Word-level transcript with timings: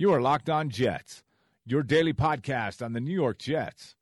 You 0.00 0.12
are 0.12 0.20
Locked 0.20 0.48
On 0.48 0.70
Jets, 0.70 1.24
your 1.66 1.82
daily 1.82 2.12
podcast 2.12 2.84
on 2.84 2.92
the 2.92 3.00
New 3.00 3.12
York 3.12 3.36
Jets, 3.40 3.96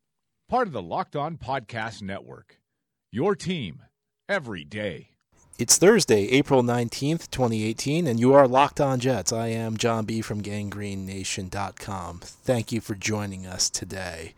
part 0.47 0.67
of 0.67 0.75
the 0.75 0.83
Locked 0.83 1.17
On 1.17 1.39
Podcast 1.39 2.03
Network. 2.03 2.61
Your 3.11 3.35
team 3.35 3.81
every 4.29 4.63
day. 4.63 5.13
It's 5.59 5.79
Thursday, 5.79 6.29
April 6.29 6.63
19th, 6.63 7.31
2018, 7.31 8.07
and 8.07 8.21
you 8.21 8.35
are 8.35 8.47
Locked 8.47 8.79
On 8.79 9.01
Jets. 9.01 9.33
I 9.33 9.47
am 9.47 9.79
John 9.79 10.05
B. 10.05 10.21
from 10.21 10.43
GangGreenNation.com. 10.43 12.21
Thank 12.21 12.73
you 12.73 12.83
for 12.83 12.95
joining 12.95 13.47
us 13.47 13.71
today. 13.71 14.35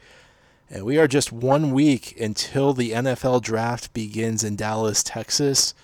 And 0.71 0.85
we 0.85 0.97
are 0.97 1.09
just 1.09 1.33
one 1.33 1.73
week 1.73 2.21
until 2.21 2.73
the 2.73 2.93
NFL 2.93 3.43
draft 3.43 3.93
begins 3.93 4.45
in 4.45 4.55
Dallas, 4.55 5.03
Texas. 5.03 5.75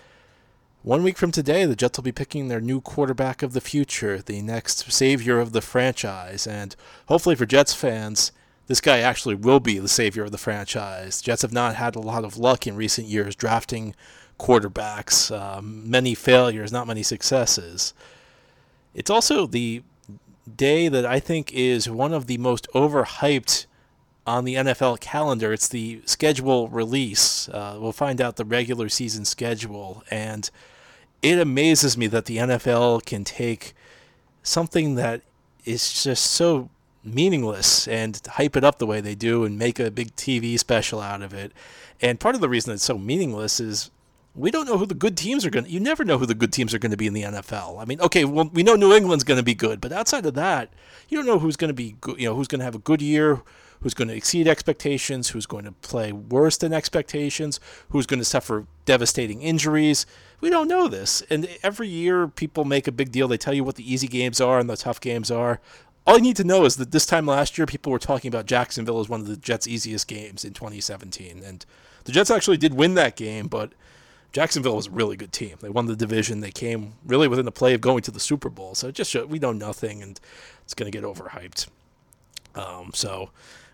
One 0.85 1.03
week 1.03 1.17
from 1.17 1.31
today, 1.31 1.65
the 1.65 1.75
Jets 1.75 1.97
will 1.97 2.03
be 2.03 2.13
picking 2.13 2.49
their 2.49 2.61
new 2.61 2.79
quarterback 2.83 3.43
of 3.43 3.55
the 3.55 3.63
future, 3.63 4.21
the 4.21 4.43
next 4.43 4.93
savior 4.93 5.41
of 5.41 5.53
the 5.53 5.63
franchise. 5.63 6.47
And 6.47 6.77
hopefully 7.07 7.35
for 7.35 7.47
Jets 7.47 7.73
fans, 7.73 8.33
this 8.67 8.83
guy 8.83 8.99
actually 8.99 9.35
will 9.35 9.61
be 9.61 9.79
the 9.79 9.89
savior 9.89 10.25
of 10.25 10.31
the 10.31 10.37
franchise. 10.37 11.23
Jets 11.23 11.41
have 11.41 11.55
not 11.55 11.77
had 11.77 11.97
a 11.97 12.01
lot 12.01 12.23
of 12.23 12.37
luck 12.37 12.67
in 12.67 12.77
recent 12.77 13.07
years 13.07 13.35
drafting 13.35 13.95
quarterbacks, 14.39 15.35
um, 15.35 15.89
many 15.89 16.15
failures, 16.15 16.71
not 16.71 16.87
many 16.87 17.03
successes. 17.03 17.95
It's 18.93 19.09
also 19.09 19.47
the 19.47 19.83
day 20.55 20.89
that 20.89 21.07
I 21.07 21.19
think 21.19 21.51
is 21.55 21.89
one 21.89 22.13
of 22.13 22.27
the 22.27 22.37
most 22.37 22.69
overhyped 22.75 23.65
on 24.27 24.45
the 24.45 24.57
NFL 24.57 25.01
calendar. 25.01 25.51
It's 25.51 25.69
the 25.69 26.03
schedule 26.05 26.69
release. 26.69 27.49
Uh, 27.49 27.79
we'll 27.81 27.93
find 27.93 28.21
out 28.21 28.37
the 28.37 28.45
regular 28.45 28.91
season 28.91 29.25
schedule. 29.25 30.05
And 30.11 30.51
it 31.25 31.39
amazes 31.39 31.97
me 31.97 32.07
that 32.09 32.27
the 32.27 32.37
NFL 32.37 33.07
can 33.07 33.25
take 33.25 33.73
something 34.43 34.95
that 34.97 35.23
is 35.65 36.05
just 36.05 36.27
so 36.27 36.69
meaningless 37.03 37.89
and 37.89 38.21
hype 38.33 38.57
it 38.57 38.63
up 38.63 38.79
the 38.79 38.85
way 38.85 39.01
they 39.01 39.15
do 39.15 39.45
and 39.45 39.59
make 39.59 39.81
a 39.81 39.91
big 39.91 40.15
TV 40.17 40.59
special 40.59 41.01
out 41.01 41.23
of 41.23 41.33
it. 41.33 41.53
And 42.03 42.21
part 42.21 42.35
of 42.35 42.43
the 42.43 42.49
reason 42.49 42.75
it's 42.75 42.83
so 42.83 42.99
meaningless 42.99 43.59
is 43.59 43.91
we 44.35 44.51
don't 44.51 44.67
know 44.67 44.79
who 44.79 44.87
the 44.87 44.95
good 44.95 45.17
teams 45.17 45.47
are 45.47 45.51
going 45.51 45.65
to 45.65 45.71
you 45.71 45.81
never 45.81 46.05
know 46.05 46.19
who 46.19 46.27
the 46.27 46.35
good 46.35 46.53
teams 46.53 46.75
are 46.75 46.79
going 46.79 46.91
to 46.91 46.97
be 46.97 47.07
in 47.07 47.13
the 47.13 47.23
NFL. 47.23 47.81
I 47.81 47.85
mean, 47.85 48.01
okay, 48.01 48.25
well 48.25 48.51
we 48.53 48.63
know 48.63 48.75
New 48.75 48.93
England's 48.93 49.25
going 49.25 49.39
to 49.39 49.45
be 49.45 49.55
good, 49.55 49.81
but 49.81 49.93
outside 49.93 50.27
of 50.27 50.35
that, 50.35 50.73
you 51.09 51.17
don't 51.17 51.27
know 51.27 51.39
who's 51.39 51.57
going 51.57 51.69
to 51.69 51.75
be 51.75 51.97
good, 52.01 52.19
you 52.19 52.29
know, 52.29 52.35
who's 52.35 52.49
going 52.49 52.59
to 52.59 52.65
have 52.65 52.75
a 52.75 52.81
good 52.81 53.01
year, 53.01 53.43
who's 53.81 53.95
going 53.95 54.09
to 54.09 54.17
exceed 54.17 54.49
expectations, 54.49 55.29
who's 55.29 55.47
going 55.47 55.65
to 55.65 55.73
play 55.73 56.11
worse 56.11 56.57
than 56.57 56.73
expectations, 56.73 57.61
who's 57.91 58.07
going 58.07 58.19
to 58.19 58.25
suffer 58.25 58.67
devastating 58.87 59.43
injuries. 59.43 60.07
We 60.41 60.51
don't 60.51 60.69
know 60.69 60.89
this. 60.89 61.23
And 61.31 61.49
every 61.63 61.89
year 61.89 62.27
people 62.27 62.65
make 62.65 62.89
a 62.89 62.93
big 62.93 63.13
deal. 63.13 63.29
They 63.29 63.37
tell 63.37 63.55
you 63.55 63.63
what 63.63 63.77
the 63.77 63.93
easy 63.93 64.09
games 64.09 64.41
are 64.41 64.59
and 64.59 64.69
the 64.69 64.77
tough 64.77 65.01
games 65.01 65.31
are. 65.31 65.61
All 66.07 66.17
you 66.17 66.23
need 66.23 66.37
to 66.37 66.45
know 66.45 66.65
is 66.65 66.77
that 66.77 66.93
this 66.93 67.07
time 67.07 67.27
last 67.27 67.57
year, 67.57 67.67
people 67.67 67.93
were 67.93 67.99
talking 67.99 68.29
about 68.29 68.47
Jacksonville 68.47 69.01
as 69.01 69.09
one 69.09 69.21
of 69.21 69.27
the 69.27 69.37
Jets' 69.37 69.67
easiest 69.67 70.07
games 70.07 70.45
in 70.45 70.53
2017. 70.53 71.43
And 71.43 71.65
the 72.05 72.13
Jets 72.13 72.31
actually 72.31 72.59
did 72.59 72.75
win 72.75 72.95
that 72.95 73.17
game, 73.17 73.49
but 73.49 73.73
Jacksonville 74.35 74.75
was 74.75 74.89
a 74.89 74.91
really 74.91 75.17
good 75.17 75.33
team. 75.33 75.57
They 75.61 75.71
won 75.71 75.87
the 75.87 75.95
division. 75.95 76.41
They 76.41 76.51
came 76.51 76.95
really 77.07 77.29
within 77.29 77.45
the 77.45 77.53
play 77.53 77.73
of 77.73 77.81
going 77.81 78.03
to 78.03 78.11
the 78.11 78.19
Super 78.19 78.51
Bowl. 78.51 78.75
So 78.75 78.89
it 78.89 78.97
just 78.97 79.09
showed 79.09 79.31
we 79.31 79.39
know 79.39 79.53
nothing, 79.53 80.03
and 80.03 80.19
it's 80.65 80.75
going 80.75 80.91
to 80.91 80.99
get 80.99 81.07
overhyped. 81.07 81.69
Um, 82.57 82.91
so 82.93 83.31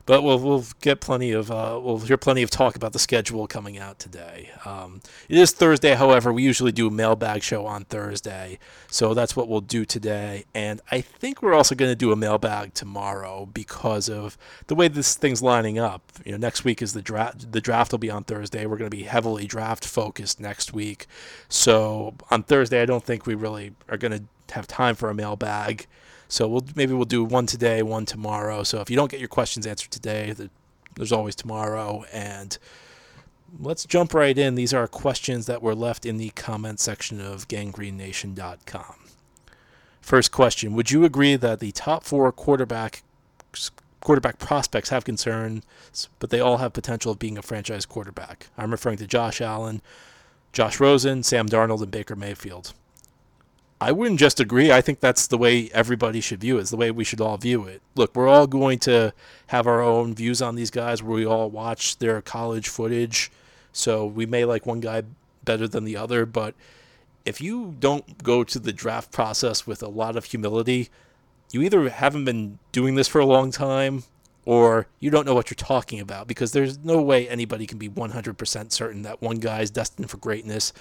but 0.07 0.23
we'll 0.23 0.39
we'll 0.39 0.65
get 0.81 1.01
plenty 1.01 1.33
of 1.33 1.51
uh, 1.51 1.79
we'll 1.83 1.99
hear 1.99 2.17
plenty 2.17 2.43
of 2.43 2.51
talk 2.51 2.77
about 2.77 2.93
the 2.93 2.99
schedule 2.99 3.47
coming 3.47 3.79
out 3.79 3.99
today. 3.99 4.51
Um, 4.65 5.01
it 5.29 5.39
is 5.39 5.53
Thursday, 5.53 5.95
however. 5.95 6.33
We 6.33 6.43
usually 6.43 6.73
do 6.73 6.89
a 6.89 6.91
mailbag 6.91 7.43
show 7.43 7.67
on 7.67 7.85
Thursday, 7.85 8.59
so 8.89 9.15
that's 9.15 9.37
what 9.37 9.49
we'll 9.49 9.61
do 9.61 9.85
today. 9.85 10.45
And 10.55 10.81
I 10.91 11.01
think 11.01 11.43
we're 11.43 11.55
also 11.55 11.75
going 11.75 11.91
to 11.91 11.97
do 11.97 12.13
a 12.13 12.17
mailbag 12.17 12.75
tomorrow 12.75 13.47
because 13.47 14.09
of 14.09 14.37
the 14.67 14.75
way 14.75 14.89
this 14.89 15.15
thing's 15.15 15.43
lining 15.43 15.79
up. 15.79 16.03
You 16.25 16.33
know, 16.33 16.39
next 16.39 16.65
week 16.65 16.83
is 16.83 16.93
the 16.93 17.03
draft. 17.03 17.53
The 17.53 17.61
draft 17.61 17.93
will 17.93 17.99
be 17.99 18.11
on 18.11 18.25
Thursday. 18.25 18.67
We're 18.67 18.79
going 18.79 18.91
to 18.91 18.97
be 18.97 19.05
heavily 19.05 19.47
draft 19.47 19.87
focused 19.87 20.41
next 20.41 20.73
week. 20.73 21.07
So 21.49 22.15
on 22.31 22.43
Thursday, 22.43 22.83
I 22.83 22.87
don't 22.87 23.05
think 23.05 23.27
we 23.27 23.35
really 23.35 23.75
are 23.89 23.97
going 23.97 24.13
to 24.13 24.55
have 24.55 24.67
time 24.67 24.95
for 24.95 25.11
a 25.11 25.15
mailbag. 25.15 25.87
So 26.31 26.47
we'll 26.47 26.65
maybe 26.77 26.95
we'll 26.95 27.05
do 27.07 27.25
one 27.25 27.47
today, 27.47 27.83
one 27.83 28.07
tomorrow. 28.07 28.63
So 28.63 28.81
if 28.81 28.89
you 28.89 28.95
don't 28.95 29.11
get 29.11 29.19
your 29.19 29.29
questions 29.29 29.67
answered 29.67 29.91
today, 29.91 30.33
there's 30.95 31.11
always 31.11 31.35
tomorrow. 31.35 32.05
And 32.13 32.57
let's 33.59 33.85
jump 33.85 34.15
right 34.15 34.39
in. 34.39 34.55
These 34.55 34.73
are 34.73 34.87
questions 34.87 35.47
that 35.47 35.61
were 35.61 35.75
left 35.75 36.07
in 36.07 36.19
the 36.19 36.31
comment 36.31 36.79
section 36.79 37.21
of 37.21 37.49
ganggreennation.com. 37.49 38.95
First 40.01 40.31
question: 40.31 40.73
Would 40.75 40.93
you 40.93 41.05
agree 41.05 41.35
that 41.35 41.59
the 41.59 41.73
top 41.73 42.05
four 42.05 42.31
quarterback 42.31 43.03
quarterback 44.01 44.39
prospects 44.39 44.91
have 44.91 45.05
concerns, 45.05 45.65
but 46.21 46.31
they 46.31 46.39
all 46.39 46.59
have 46.59 46.73
potential 46.73 47.11
of 47.11 47.19
being 47.19 47.39
a 47.39 47.43
franchise 47.43 47.87
quarterback? 47.87 48.47
I'm 48.57 48.71
referring 48.71 48.99
to 48.99 49.07
Josh 49.09 49.41
Allen, 49.41 49.83
Josh 50.53 50.79
Rosen, 50.79 51.25
Sam 51.25 51.49
Darnold, 51.49 51.83
and 51.83 51.91
Baker 51.91 52.15
Mayfield. 52.15 52.73
I 53.81 53.93
wouldn't 53.93 54.21
just 54.21 54.41
agree. 54.41 54.71
I 54.71 54.83
think 54.83 55.01
that's 55.01 55.27
the 55.27 55.39
way 55.39 55.71
everybody 55.73 56.21
should 56.21 56.41
view 56.41 56.59
it. 56.59 56.63
It's 56.63 56.71
the 56.71 56.77
way 56.77 56.91
we 56.91 57.05
should 57.05 57.21
all 57.21 57.39
view 57.39 57.65
it. 57.65 57.81
Look, 57.95 58.15
we're 58.15 58.29
all 58.29 58.47
going 58.47 58.79
to 58.81 59.15
have 59.47 59.67
our 59.67 59.81
own 59.81 60.15
views 60.15 60.43
on 60.43 60.55
these 60.55 60.71
guys 60.71 61.03
where 61.03 61.17
we 61.17 61.25
all 61.25 61.49
watch 61.49 61.99
their 61.99 62.21
college 62.21 62.69
footage. 62.69 63.31
So 63.73 64.05
we 64.05 64.27
may 64.27 64.45
like 64.45 64.67
one 64.67 64.81
guy 64.81 65.05
better 65.45 65.67
than 65.67 65.85
the 65.85 65.97
other, 65.97 66.27
but 66.27 66.55
if 67.25 67.41
you 67.41 67.75
don't 67.79 68.23
go 68.23 68.45
to 68.45 68.59
the 68.59 68.73
draft 68.73 69.13
process 69.13 69.67
with 69.67 69.83
a 69.83 69.89
lot 69.89 70.17
of 70.17 70.27
humility, 70.27 70.91
you 71.51 71.63
either 71.63 71.89
haven't 71.89 72.25
been 72.25 72.59
doing 72.73 72.97
this 72.97 73.09
for 73.09 73.21
a 73.21 73.27
long 73.27 73.51
time 73.51 74.05
or 74.45 74.87
you 74.99 75.11
don't 75.11 75.27
know 75.27 75.35
what 75.35 75.51
you're 75.51 75.55
talking 75.55 76.01
about 76.01 76.27
because 76.27 76.53
there's 76.53 76.79
no 76.79 77.01
way 77.01 77.29
anybody 77.29 77.67
can 77.67 77.79
be 77.79 77.89
100% 77.89 78.73
certain 78.73 79.03
that 79.03 79.23
one 79.23 79.37
guy 79.37 79.61
is 79.61 79.71
destined 79.71 80.11
for 80.11 80.17
greatness 80.17 80.73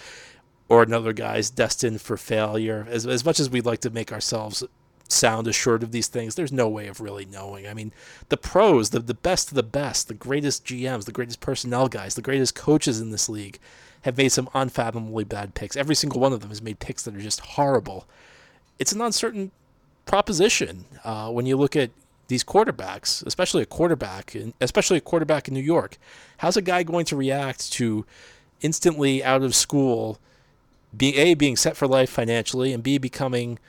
or 0.69 0.83
another 0.83 1.11
guy's 1.11 1.49
destined 1.49 1.99
for 1.99 2.15
failure. 2.15 2.87
As, 2.89 3.05
as 3.05 3.25
much 3.25 3.39
as 3.39 3.49
we'd 3.49 3.65
like 3.65 3.81
to 3.81 3.89
make 3.89 4.11
ourselves 4.11 4.63
sound 5.09 5.47
assured 5.47 5.81
of 5.81 5.91
these 5.91 6.07
things, 6.07 6.35
there's 6.35 6.51
no 6.51 6.69
way 6.69 6.87
of 6.87 7.01
really 7.01 7.25
knowing. 7.25 7.67
I 7.67 7.73
mean, 7.73 7.91
the 8.29 8.37
pros, 8.37 8.91
the, 8.91 8.99
the 8.99 9.15
best 9.15 9.49
of 9.49 9.55
the 9.55 9.63
best, 9.63 10.07
the 10.07 10.13
greatest 10.13 10.65
GMs, 10.65 11.05
the 11.05 11.11
greatest 11.11 11.41
personnel 11.41 11.87
guys, 11.87 12.13
the 12.13 12.21
greatest 12.21 12.53
coaches 12.53 13.01
in 13.01 13.09
this 13.09 13.27
league 13.27 13.57
have 14.03 14.17
made 14.17 14.29
some 14.29 14.47
unfathomably 14.53 15.23
bad 15.23 15.55
picks. 15.55 15.75
Every 15.75 15.95
single 15.95 16.21
one 16.21 16.31
of 16.31 16.39
them 16.39 16.49
has 16.49 16.61
made 16.61 16.79
picks 16.79 17.03
that 17.03 17.15
are 17.15 17.19
just 17.19 17.41
horrible. 17.41 18.07
It's 18.77 18.93
an 18.93 19.01
uncertain 19.01 19.51
proposition 20.05 20.85
uh, 21.03 21.29
when 21.31 21.45
you 21.45 21.57
look 21.57 21.75
at 21.75 21.89
these 22.27 22.43
quarterbacks, 22.43 23.25
especially 23.25 23.63
a 23.63 23.65
quarterback, 23.65 24.37
especially 24.61 24.97
a 24.97 25.01
quarterback 25.01 25.47
in 25.47 25.53
New 25.55 25.59
York. 25.59 25.97
How's 26.37 26.55
a 26.55 26.61
guy 26.61 26.83
going 26.83 27.05
to 27.05 27.15
react 27.15 27.71
to 27.73 28.05
instantly 28.61 29.23
out 29.23 29.41
of 29.41 29.55
school? 29.55 30.19
Being 30.95 31.15
a 31.15 31.33
being 31.33 31.55
set 31.55 31.77
for 31.77 31.87
life 31.87 32.09
financially, 32.09 32.73
and 32.73 32.83
b 32.83 32.97
becoming 32.97 33.59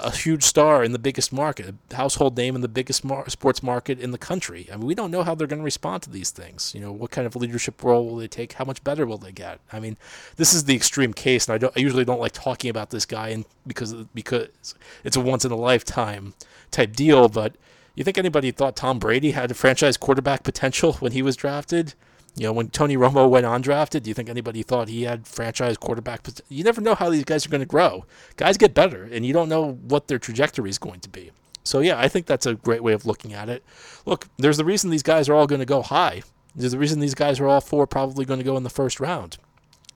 a 0.00 0.14
huge 0.14 0.44
star 0.44 0.84
in 0.84 0.92
the 0.92 0.98
biggest 0.98 1.32
market, 1.32 1.74
a 1.90 1.94
household 1.94 2.36
name 2.36 2.54
in 2.54 2.60
the 2.60 2.68
biggest 2.68 3.04
mar- 3.04 3.28
sports 3.28 3.62
market 3.62 3.98
in 3.98 4.12
the 4.12 4.18
country. 4.18 4.68
I 4.72 4.76
mean, 4.76 4.86
we 4.86 4.94
don't 4.94 5.10
know 5.10 5.24
how 5.24 5.34
they're 5.34 5.46
going 5.46 5.60
to 5.60 5.64
respond 5.64 6.02
to 6.04 6.10
these 6.10 6.30
things. 6.30 6.72
You 6.74 6.80
know, 6.80 6.92
what 6.92 7.10
kind 7.10 7.26
of 7.26 7.34
leadership 7.34 7.82
role 7.82 8.06
will 8.06 8.16
they 8.16 8.28
take? 8.28 8.54
How 8.54 8.64
much 8.64 8.82
better 8.84 9.06
will 9.06 9.18
they 9.18 9.32
get? 9.32 9.60
I 9.72 9.80
mean, 9.80 9.96
this 10.36 10.54
is 10.54 10.64
the 10.64 10.76
extreme 10.76 11.12
case, 11.12 11.48
and 11.48 11.54
I, 11.54 11.58
don't, 11.58 11.76
I 11.76 11.80
usually 11.80 12.04
don't 12.04 12.20
like 12.20 12.32
talking 12.32 12.70
about 12.70 12.90
this 12.90 13.06
guy, 13.06 13.28
and 13.28 13.44
because 13.66 13.92
because 14.14 14.74
it's 15.04 15.16
a 15.16 15.20
once 15.20 15.44
in 15.44 15.50
a 15.50 15.56
lifetime 15.56 16.34
type 16.70 16.94
deal. 16.94 17.28
But 17.28 17.56
you 17.94 18.04
think 18.04 18.18
anybody 18.18 18.52
thought 18.52 18.76
Tom 18.76 18.98
Brady 18.98 19.32
had 19.32 19.50
a 19.50 19.54
franchise 19.54 19.96
quarterback 19.96 20.44
potential 20.44 20.92
when 20.94 21.12
he 21.12 21.22
was 21.22 21.34
drafted? 21.34 21.94
You 22.38 22.44
know, 22.44 22.52
when 22.52 22.68
Tony 22.68 22.96
Romo 22.96 23.28
went 23.28 23.44
undrafted, 23.44 24.04
do 24.04 24.10
you 24.10 24.14
think 24.14 24.28
anybody 24.28 24.62
thought 24.62 24.88
he 24.88 25.02
had 25.02 25.26
franchise 25.26 25.76
quarterback? 25.76 26.24
You 26.48 26.62
never 26.62 26.80
know 26.80 26.94
how 26.94 27.10
these 27.10 27.24
guys 27.24 27.44
are 27.44 27.48
going 27.48 27.62
to 27.62 27.66
grow. 27.66 28.04
Guys 28.36 28.56
get 28.56 28.74
better, 28.74 29.08
and 29.10 29.26
you 29.26 29.32
don't 29.32 29.48
know 29.48 29.72
what 29.72 30.06
their 30.06 30.20
trajectory 30.20 30.70
is 30.70 30.78
going 30.78 31.00
to 31.00 31.08
be. 31.08 31.32
So, 31.64 31.80
yeah, 31.80 31.98
I 31.98 32.06
think 32.06 32.26
that's 32.26 32.46
a 32.46 32.54
great 32.54 32.82
way 32.82 32.92
of 32.92 33.04
looking 33.04 33.34
at 33.34 33.48
it. 33.48 33.64
Look, 34.06 34.28
there's 34.36 34.56
the 34.56 34.64
reason 34.64 34.90
these 34.90 35.02
guys 35.02 35.28
are 35.28 35.34
all 35.34 35.48
going 35.48 35.58
to 35.58 35.66
go 35.66 35.82
high. 35.82 36.22
There's 36.54 36.72
the 36.72 36.78
reason 36.78 37.00
these 37.00 37.16
guys 37.16 37.40
are 37.40 37.48
all 37.48 37.60
four 37.60 37.88
probably 37.88 38.24
going 38.24 38.38
to 38.38 38.44
go 38.44 38.56
in 38.56 38.62
the 38.62 38.70
first 38.70 39.00
round. 39.00 39.38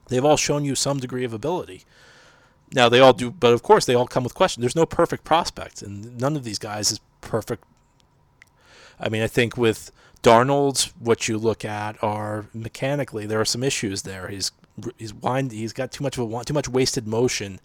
They've 0.09 0.25
all 0.25 0.37
shown 0.37 0.65
you 0.65 0.75
some 0.75 0.99
degree 0.99 1.23
of 1.23 1.33
ability. 1.33 1.83
Now, 2.73 2.89
they 2.89 2.99
all 2.99 3.13
do, 3.13 3.31
but 3.31 3.53
of 3.53 3.63
course, 3.63 3.85
they 3.85 3.95
all 3.95 4.05
come 4.05 4.25
with 4.25 4.33
questions. 4.33 4.61
There's 4.61 4.75
no 4.75 4.85
perfect 4.85 5.23
prospect, 5.23 5.81
and 5.81 6.19
none 6.19 6.35
of 6.35 6.43
these 6.43 6.59
guys 6.59 6.91
is 6.91 6.99
perfect. 7.21 7.63
I 8.99 9.07
mean, 9.07 9.21
I 9.21 9.27
think 9.27 9.55
with 9.55 9.91
Darnold, 10.23 10.91
what 10.99 11.27
you 11.27 11.37
look 11.37 11.65
at 11.65 12.01
are 12.01 12.45
mechanically 12.53 13.25
there 13.25 13.41
are 13.41 13.45
some 13.45 13.61
issues 13.61 14.03
there. 14.03 14.29
He's 14.29 14.51
he's 14.97 15.13
wind 15.13 15.51
he's 15.51 15.73
got 15.73 15.91
too 15.91 16.03
much 16.03 16.17
of 16.17 16.31
a 16.31 16.43
too 16.45 16.53
much 16.53 16.69
wasted 16.69 17.05
motion 17.05 17.59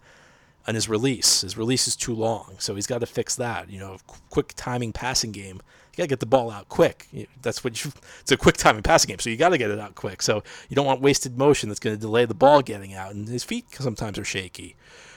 on 0.67 0.75
his 0.75 0.89
release. 0.89 1.41
His 1.41 1.57
release 1.57 1.87
is 1.87 1.95
too 1.95 2.13
long, 2.13 2.55
so 2.59 2.75
he's 2.75 2.85
got 2.85 2.99
to 2.99 3.05
fix 3.05 3.35
that. 3.37 3.69
You 3.69 3.79
know, 3.79 3.97
quick 4.29 4.53
timing 4.55 4.91
passing 4.91 5.31
game. 5.31 5.61
You 5.93 5.97
got 5.97 6.03
to 6.03 6.07
get 6.07 6.19
the 6.19 6.25
ball 6.25 6.51
out 6.51 6.67
quick. 6.67 7.07
That's 7.41 7.63
what 7.63 7.83
you, 7.83 7.91
it's 8.19 8.31
a 8.31 8.37
quick 8.37 8.57
timing 8.57 8.83
passing 8.83 9.07
game, 9.07 9.19
so 9.19 9.29
you 9.29 9.37
got 9.37 9.49
to 9.49 9.57
get 9.57 9.71
it 9.71 9.79
out 9.79 9.95
quick. 9.95 10.21
So 10.21 10.43
you 10.67 10.75
don't 10.75 10.85
want 10.85 11.01
wasted 11.01 11.37
motion 11.37 11.69
that's 11.69 11.79
going 11.79 11.95
to 11.95 12.01
delay 12.01 12.25
the 12.25 12.33
ball 12.33 12.61
getting 12.61 12.93
out, 12.93 13.13
and 13.13 13.27
his 13.27 13.45
feet 13.45 13.65
sometimes 13.71 14.19
are 14.19 14.25
shaky. 14.25 14.75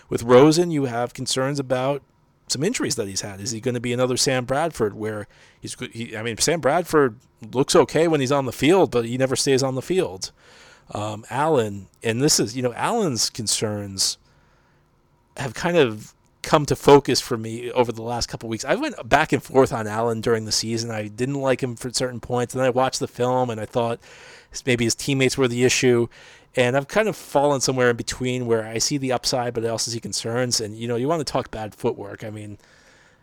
With 0.08 0.22
Rosen, 0.22 0.70
you 0.70 0.84
have 0.84 1.12
concerns 1.12 1.58
about 1.58 2.02
some 2.48 2.62
injuries 2.62 2.96
that 2.96 3.08
he's 3.08 3.22
had. 3.22 3.40
Is 3.40 3.50
he 3.50 3.60
going 3.60 3.74
to 3.74 3.80
be 3.80 3.92
another 3.92 4.16
Sam 4.16 4.44
Bradford 4.44 4.94
where 4.94 5.26
he's 5.60 5.76
he, 5.92 6.16
I 6.16 6.22
mean 6.22 6.36
Sam 6.38 6.60
Bradford 6.60 7.16
looks 7.52 7.74
okay 7.74 8.08
when 8.08 8.20
he's 8.20 8.32
on 8.32 8.46
the 8.46 8.52
field, 8.52 8.90
but 8.90 9.04
he 9.04 9.16
never 9.16 9.36
stays 9.36 9.62
on 9.62 9.74
the 9.74 9.82
field. 9.82 10.32
Um, 10.90 11.24
Allen, 11.30 11.88
and 12.02 12.20
this 12.20 12.38
is 12.38 12.56
you 12.56 12.62
know 12.62 12.74
Allen's 12.74 13.30
concerns 13.30 14.18
have 15.36 15.54
kind 15.54 15.76
of 15.76 16.14
come 16.42 16.66
to 16.66 16.76
focus 16.76 17.20
for 17.20 17.38
me 17.38 17.70
over 17.70 17.92
the 17.92 18.02
last 18.02 18.28
couple 18.28 18.48
weeks. 18.48 18.64
I 18.64 18.74
went 18.74 19.08
back 19.08 19.32
and 19.32 19.42
forth 19.42 19.72
on 19.72 19.86
Allen 19.86 20.20
during 20.20 20.44
the 20.44 20.52
season. 20.52 20.90
I 20.90 21.08
didn't 21.08 21.36
like 21.36 21.62
him 21.62 21.76
for 21.76 21.90
certain 21.90 22.20
points, 22.20 22.52
and 22.52 22.60
then 22.60 22.66
I 22.66 22.70
watched 22.70 23.00
the 23.00 23.08
film 23.08 23.48
and 23.48 23.60
I 23.60 23.64
thought 23.64 24.00
maybe 24.66 24.84
his 24.84 24.94
teammates 24.94 25.38
were 25.38 25.48
the 25.48 25.64
issue. 25.64 26.08
And 26.54 26.76
I've 26.76 26.88
kind 26.88 27.08
of 27.08 27.16
fallen 27.16 27.60
somewhere 27.60 27.90
in 27.90 27.96
between 27.96 28.46
where 28.46 28.66
I 28.66 28.78
see 28.78 28.98
the 28.98 29.12
upside, 29.12 29.54
but 29.54 29.64
I 29.64 29.68
also 29.68 29.90
see 29.90 30.00
concerns. 30.00 30.60
And 30.60 30.76
you 30.76 30.86
know, 30.86 30.96
you 30.96 31.08
want 31.08 31.20
to 31.20 31.30
talk 31.30 31.50
bad 31.50 31.74
footwork. 31.74 32.24
I 32.24 32.30
mean, 32.30 32.58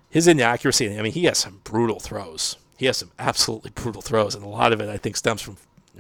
his 0.10 0.28
inaccuracy. 0.28 0.98
I 0.98 1.02
mean, 1.02 1.12
he 1.12 1.26
has 1.26 1.38
some 1.38 1.62
brutal 1.64 2.00
throws. 2.00 2.58
He 2.78 2.86
has 2.88 2.98
some 2.98 3.12
absolutely 3.20 3.72
brutal 3.72 4.02
throws, 4.02 4.36
and 4.36 4.44
a 4.44 4.48
lot 4.48 4.72
of 4.74 4.82
it 4.82 4.90
I 4.90 4.98
think 4.98 5.18
stems 5.18 5.42
from 5.42 5.58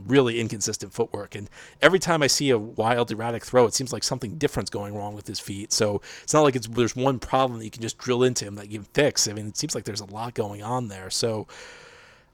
really 0.08 0.40
inconsistent 0.40 0.94
footwork. 0.94 1.36
And 1.36 1.50
every 1.82 2.00
time 2.00 2.24
I 2.24 2.28
see 2.28 2.50
a 2.50 2.58
wild, 2.58 3.12
erratic 3.12 3.46
throw, 3.46 3.66
it 3.66 3.74
seems 3.74 3.92
like 3.92 4.04
something 4.04 4.38
different's 4.38 4.70
going 4.70 4.96
wrong 4.96 5.14
with 5.14 5.28
his 5.28 5.40
feet. 5.40 5.74
So 5.74 6.02
it's 6.24 6.34
not 6.34 6.42
like 6.42 6.56
it's 6.56 6.68
there's 6.68 6.96
one 6.96 7.20
problem 7.20 7.60
that 7.60 7.66
you 7.66 7.72
can 7.72 7.82
just 7.82 7.98
drill 7.98 8.24
into 8.24 8.46
him 8.46 8.56
that 8.56 8.72
you 8.72 8.80
can 8.80 8.88
fix. 8.94 9.28
I 9.28 9.34
mean, 9.34 9.48
it 9.48 9.58
seems 9.58 9.76
like 9.76 9.84
there's 9.84 10.02
a 10.02 10.06
lot 10.06 10.34
going 10.34 10.64
on 10.64 10.88
there. 10.88 11.10
So 11.10 11.48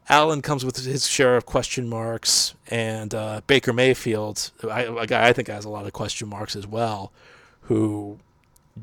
Allen 0.07 0.41
comes 0.41 0.63
with 0.63 0.77
his 0.77 1.07
share 1.07 1.35
of 1.35 1.45
question 1.45 1.89
marks, 1.89 2.53
and 2.69 3.13
uh, 3.15 3.41
Baker 3.47 3.73
Mayfield, 3.73 4.51
a 4.63 5.07
guy 5.07 5.27
I 5.27 5.33
think 5.33 5.47
has 5.47 5.65
a 5.65 5.69
lot 5.69 5.85
of 5.85 5.93
question 5.93 6.27
marks 6.27 6.55
as 6.55 6.67
well, 6.67 7.11
who 7.61 8.19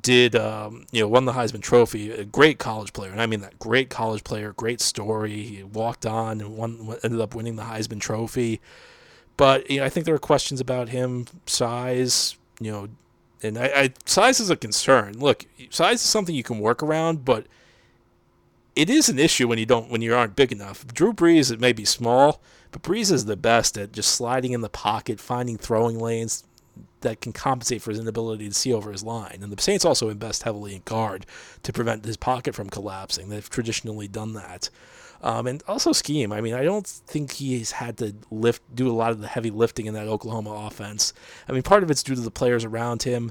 did 0.00 0.34
um, 0.34 0.86
you 0.90 1.00
know 1.00 1.08
won 1.08 1.26
the 1.26 1.32
Heisman 1.32 1.62
Trophy, 1.62 2.10
a 2.10 2.24
great 2.24 2.58
college 2.58 2.92
player, 2.92 3.12
and 3.12 3.20
I 3.20 3.26
mean 3.26 3.40
that 3.40 3.58
great 3.58 3.88
college 3.88 4.24
player, 4.24 4.52
great 4.52 4.80
story. 4.80 5.42
He 5.42 5.62
walked 5.62 6.06
on 6.06 6.40
and 6.40 6.56
won, 6.56 6.96
ended 7.04 7.20
up 7.20 7.34
winning 7.34 7.56
the 7.56 7.64
Heisman 7.64 8.00
Trophy. 8.00 8.60
But 9.36 9.70
you 9.70 9.78
know, 9.78 9.86
I 9.86 9.88
think 9.88 10.06
there 10.06 10.14
are 10.14 10.20
questions 10.20 10.60
about 10.60 10.88
him, 10.88 11.26
size, 11.46 12.36
you 12.60 12.72
know, 12.72 12.88
and 13.42 13.58
I, 13.58 13.66
I 13.66 13.92
size 14.06 14.40
is 14.40 14.50
a 14.50 14.56
concern. 14.56 15.18
Look, 15.18 15.46
size 15.70 15.96
is 15.96 16.08
something 16.08 16.34
you 16.34 16.42
can 16.42 16.58
work 16.58 16.82
around, 16.82 17.24
but 17.24 17.46
it 18.74 18.88
is 18.88 19.08
an 19.08 19.18
issue 19.18 19.48
when 19.48 19.58
you 19.58 19.66
don't 19.66 19.90
when 19.90 20.02
you 20.02 20.14
aren't 20.14 20.36
big 20.36 20.52
enough. 20.52 20.86
Drew 20.86 21.12
Brees 21.12 21.52
it 21.52 21.60
may 21.60 21.72
be 21.72 21.84
small, 21.84 22.40
but 22.70 22.82
Brees 22.82 23.12
is 23.12 23.26
the 23.26 23.36
best 23.36 23.76
at 23.76 23.92
just 23.92 24.14
sliding 24.14 24.52
in 24.52 24.60
the 24.60 24.68
pocket, 24.68 25.20
finding 25.20 25.58
throwing 25.58 25.98
lanes, 25.98 26.44
that 27.02 27.20
can 27.20 27.32
compensate 27.32 27.82
for 27.82 27.90
his 27.90 28.00
inability 28.00 28.48
to 28.48 28.54
see 28.54 28.72
over 28.72 28.90
his 28.90 29.02
line. 29.02 29.38
And 29.42 29.52
the 29.52 29.60
Saints 29.60 29.84
also 29.84 30.08
invest 30.08 30.44
heavily 30.44 30.74
in 30.74 30.82
guard 30.84 31.26
to 31.62 31.72
prevent 31.72 32.04
his 32.04 32.16
pocket 32.16 32.54
from 32.54 32.70
collapsing. 32.70 33.28
They've 33.28 33.48
traditionally 33.48 34.08
done 34.08 34.32
that. 34.34 34.70
Um, 35.20 35.46
and 35.46 35.62
also 35.68 35.92
scheme. 35.92 36.32
I 36.32 36.40
mean, 36.40 36.54
I 36.54 36.64
don't 36.64 36.86
think 36.86 37.32
he's 37.32 37.72
had 37.72 37.96
to 37.98 38.14
lift, 38.30 38.62
do 38.74 38.90
a 38.90 38.92
lot 38.92 39.12
of 39.12 39.20
the 39.20 39.28
heavy 39.28 39.50
lifting 39.50 39.86
in 39.86 39.94
that 39.94 40.08
Oklahoma 40.08 40.50
offense. 40.50 41.12
I 41.48 41.52
mean, 41.52 41.62
part 41.62 41.84
of 41.84 41.90
it's 41.90 42.02
due 42.02 42.16
to 42.16 42.20
the 42.20 42.30
players 42.30 42.64
around 42.64 43.04
him. 43.04 43.30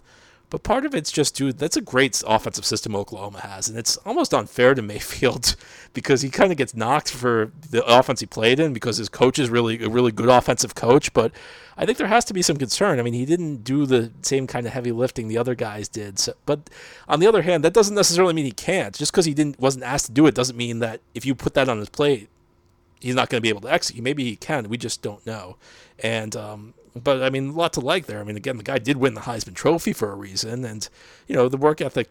But 0.52 0.64
part 0.64 0.86
of 0.86 0.94
it's 0.94 1.14
just, 1.14 1.34
dude, 1.36 1.58
that's 1.58 1.78
a 1.78 1.82
great 1.82 2.22
offensive 2.28 2.66
system 2.66 2.94
Oklahoma 2.94 3.40
has. 3.40 3.70
And 3.70 3.80
it's 3.80 3.96
almost 4.06 4.34
unfair 4.34 4.76
to 4.76 4.82
Mayfield 4.92 5.56
because 5.94 6.22
he 6.22 6.30
kind 6.30 6.52
of 6.52 6.58
gets 6.58 6.76
knocked 6.76 7.10
for 7.10 7.54
the 7.70 7.84
offense 7.86 8.20
he 8.20 8.26
played 8.26 8.60
in 8.60 8.74
because 8.74 8.98
his 8.98 9.08
coach 9.08 9.40
is 9.40 9.50
really 9.50 9.82
a 9.82 9.88
really 9.88 10.12
good 10.12 10.28
offensive 10.28 10.76
coach. 10.76 11.14
But 11.14 11.32
I 11.78 11.86
think 11.86 11.98
there 11.98 12.08
has 12.08 12.26
to 12.26 12.34
be 12.34 12.42
some 12.42 12.58
concern. 12.58 13.00
I 13.00 13.02
mean, 13.02 13.14
he 13.14 13.26
didn't 13.26 13.64
do 13.64 13.86
the 13.86 14.12
same 14.24 14.46
kind 14.46 14.68
of 14.68 14.74
heavy 14.74 14.92
lifting 14.92 15.30
the 15.30 15.38
other 15.38 15.56
guys 15.56 15.88
did. 15.88 16.20
So, 16.20 16.34
but 16.46 16.70
on 17.08 17.22
the 17.22 17.28
other 17.28 17.44
hand, 17.44 17.64
that 17.64 17.74
doesn't 17.74 17.96
necessarily 17.96 18.34
mean 18.34 18.46
he 18.46 18.52
can't. 18.52 18.94
Just 18.94 19.14
because 19.14 19.24
he 19.24 19.34
didn't 19.34 19.58
wasn't 19.58 19.86
asked 19.86 20.08
to 20.08 20.12
do 20.12 20.28
it 20.28 20.36
doesn't 20.36 20.58
mean 20.58 20.80
that 20.80 21.00
if 21.16 21.26
you 21.26 21.34
put 21.34 21.54
that 21.54 21.70
on 21.70 21.80
his 21.80 21.88
plate, 21.88 22.28
he's 23.00 23.16
not 23.16 23.30
going 23.30 23.40
to 23.40 23.42
be 23.42 23.50
able 23.50 23.62
to 23.62 23.72
execute. 23.72 24.04
Maybe 24.04 24.26
he 24.26 24.36
can. 24.36 24.68
We 24.68 24.78
just 24.78 25.02
don't 25.02 25.26
know. 25.26 25.56
And 26.00 26.36
um, 26.36 26.74
but 26.96 27.22
I 27.24 27.30
mean, 27.30 27.50
a 27.50 27.54
lot 27.54 27.74
to 27.74 27.80
like 27.80 28.06
there. 28.06 28.20
I 28.20 28.24
mean, 28.24 28.38
again, 28.38 28.58
the 28.58 28.64
guy 28.64 28.78
did 28.78 28.98
win 28.98 29.14
the 29.14 29.22
Heisman 29.22 29.56
Trophy 29.56 29.94
for 29.94 30.12
a 30.12 30.16
reason, 30.16 30.66
and 30.66 30.88
you 31.28 31.36
know, 31.36 31.48
the 31.48 31.58
work 31.58 31.82
ethic 31.82 32.10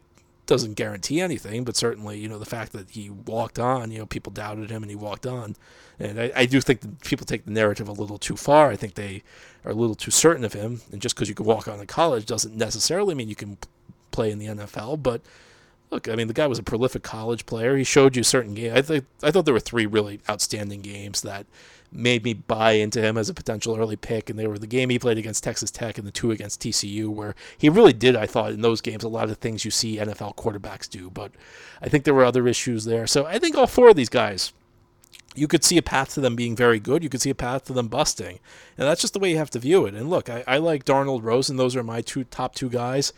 doesn't 0.50 0.74
guarantee 0.74 1.20
anything, 1.20 1.62
but 1.62 1.76
certainly, 1.76 2.18
you 2.18 2.28
know, 2.28 2.38
the 2.38 2.44
fact 2.44 2.72
that 2.72 2.90
he 2.90 3.08
walked 3.08 3.58
on, 3.58 3.92
you 3.92 3.98
know, 4.00 4.06
people 4.06 4.32
doubted 4.32 4.68
him 4.68 4.82
and 4.82 4.90
he 4.90 4.96
walked 4.96 5.24
on. 5.24 5.54
And 6.00 6.20
I, 6.20 6.32
I 6.34 6.46
do 6.46 6.60
think 6.60 6.80
that 6.80 7.04
people 7.04 7.24
take 7.24 7.44
the 7.44 7.52
narrative 7.52 7.86
a 7.86 7.92
little 7.92 8.18
too 8.18 8.36
far. 8.36 8.68
I 8.68 8.74
think 8.74 8.94
they 8.94 9.22
are 9.64 9.70
a 9.70 9.74
little 9.74 9.94
too 9.94 10.10
certain 10.10 10.44
of 10.44 10.52
him. 10.52 10.80
And 10.90 11.00
just 11.00 11.14
because 11.14 11.28
you 11.28 11.36
can 11.36 11.46
walk 11.46 11.68
on 11.68 11.78
in 11.78 11.86
college 11.86 12.26
doesn't 12.26 12.56
necessarily 12.56 13.14
mean 13.14 13.28
you 13.28 13.36
can 13.36 13.58
play 14.10 14.32
in 14.32 14.40
the 14.40 14.46
NFL. 14.46 15.02
But 15.04 15.22
look, 15.92 16.08
I 16.08 16.16
mean, 16.16 16.26
the 16.26 16.34
guy 16.34 16.48
was 16.48 16.58
a 16.58 16.64
prolific 16.64 17.04
college 17.04 17.46
player. 17.46 17.76
He 17.76 17.84
showed 17.84 18.16
you 18.16 18.24
certain 18.24 18.54
games. 18.54 18.76
I, 18.76 18.80
th- 18.80 19.04
I 19.22 19.30
thought 19.30 19.44
there 19.44 19.54
were 19.54 19.60
three 19.60 19.86
really 19.86 20.20
outstanding 20.28 20.80
games 20.80 21.20
that 21.20 21.46
made 21.92 22.24
me 22.24 22.34
buy 22.34 22.72
into 22.72 23.00
him 23.00 23.18
as 23.18 23.28
a 23.28 23.34
potential 23.34 23.76
early 23.76 23.96
pick. 23.96 24.30
And 24.30 24.38
they 24.38 24.46
were 24.46 24.58
the 24.58 24.66
game 24.66 24.90
he 24.90 24.98
played 24.98 25.18
against 25.18 25.44
Texas 25.44 25.70
Tech 25.70 25.98
and 25.98 26.06
the 26.06 26.12
two 26.12 26.30
against 26.30 26.60
TCU, 26.60 27.08
where 27.08 27.34
he 27.58 27.68
really 27.68 27.92
did, 27.92 28.16
I 28.16 28.26
thought, 28.26 28.52
in 28.52 28.62
those 28.62 28.80
games, 28.80 29.04
a 29.04 29.08
lot 29.08 29.30
of 29.30 29.38
things 29.38 29.64
you 29.64 29.70
see 29.70 29.96
NFL 29.96 30.36
quarterbacks 30.36 30.88
do. 30.88 31.10
But 31.10 31.32
I 31.82 31.88
think 31.88 32.04
there 32.04 32.14
were 32.14 32.24
other 32.24 32.46
issues 32.46 32.84
there. 32.84 33.06
So 33.06 33.26
I 33.26 33.38
think 33.38 33.56
all 33.56 33.66
four 33.66 33.90
of 33.90 33.96
these 33.96 34.08
guys 34.08 34.52
you 35.36 35.46
could 35.46 35.62
see 35.62 35.78
a 35.78 35.82
path 35.82 36.14
to 36.14 36.20
them 36.20 36.34
being 36.34 36.56
very 36.56 36.80
good. 36.80 37.02
You 37.04 37.08
could 37.08 37.22
see 37.22 37.30
a 37.30 37.34
path 37.34 37.64
to 37.66 37.72
them 37.72 37.88
busting. 37.88 38.40
And 38.76 38.88
that's 38.88 39.00
just 39.00 39.12
the 39.12 39.20
way 39.20 39.30
you 39.30 39.36
have 39.36 39.50
to 39.50 39.60
view 39.60 39.86
it. 39.86 39.94
And 39.94 40.10
look, 40.10 40.28
I, 40.28 40.42
I 40.46 40.58
like 40.58 40.84
Darnold 40.84 41.22
Rosen. 41.22 41.56
Those 41.56 41.76
are 41.76 41.84
my 41.84 42.00
two 42.00 42.24
top 42.24 42.54
two 42.54 42.68
guys. 42.68 43.12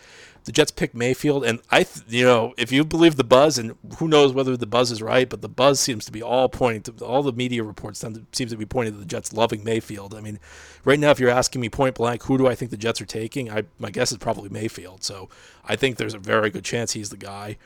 The 0.44 0.52
Jets 0.52 0.72
pick 0.72 0.94
Mayfield. 0.94 1.44
And 1.44 1.60
I, 1.70 1.84
th- 1.84 2.04
you 2.08 2.24
know, 2.24 2.52
if 2.58 2.70
you 2.70 2.84
believe 2.84 3.16
the 3.16 3.24
buzz, 3.24 3.56
and 3.56 3.76
who 3.96 4.08
knows 4.08 4.34
whether 4.34 4.56
the 4.56 4.66
buzz 4.66 4.90
is 4.90 5.00
right, 5.00 5.28
but 5.28 5.40
the 5.40 5.48
buzz 5.48 5.80
seems 5.80 6.04
to 6.04 6.12
be 6.12 6.22
all 6.22 6.50
pointing 6.50 6.82
to 6.82 7.04
all 7.04 7.22
the 7.22 7.32
media 7.32 7.62
reports 7.62 8.00
seems 8.00 8.50
to 8.50 8.56
be 8.56 8.66
pointing 8.66 8.92
to 8.92 9.00
the 9.00 9.06
Jets 9.06 9.32
loving 9.32 9.64
Mayfield. 9.64 10.14
I 10.14 10.20
mean, 10.20 10.38
right 10.84 10.98
now, 10.98 11.12
if 11.12 11.20
you're 11.20 11.30
asking 11.30 11.62
me 11.62 11.70
point 11.70 11.94
blank, 11.94 12.24
who 12.24 12.36
do 12.36 12.46
I 12.46 12.54
think 12.54 12.70
the 12.70 12.76
Jets 12.76 13.00
are 13.00 13.06
taking? 13.06 13.50
I, 13.50 13.62
my 13.78 13.90
guess 13.90 14.12
is 14.12 14.18
probably 14.18 14.50
Mayfield. 14.50 15.02
So 15.02 15.30
I 15.64 15.76
think 15.76 15.96
there's 15.96 16.14
a 16.14 16.18
very 16.18 16.50
good 16.50 16.64
chance 16.64 16.92
he's 16.92 17.10
the 17.10 17.16
guy. 17.16 17.56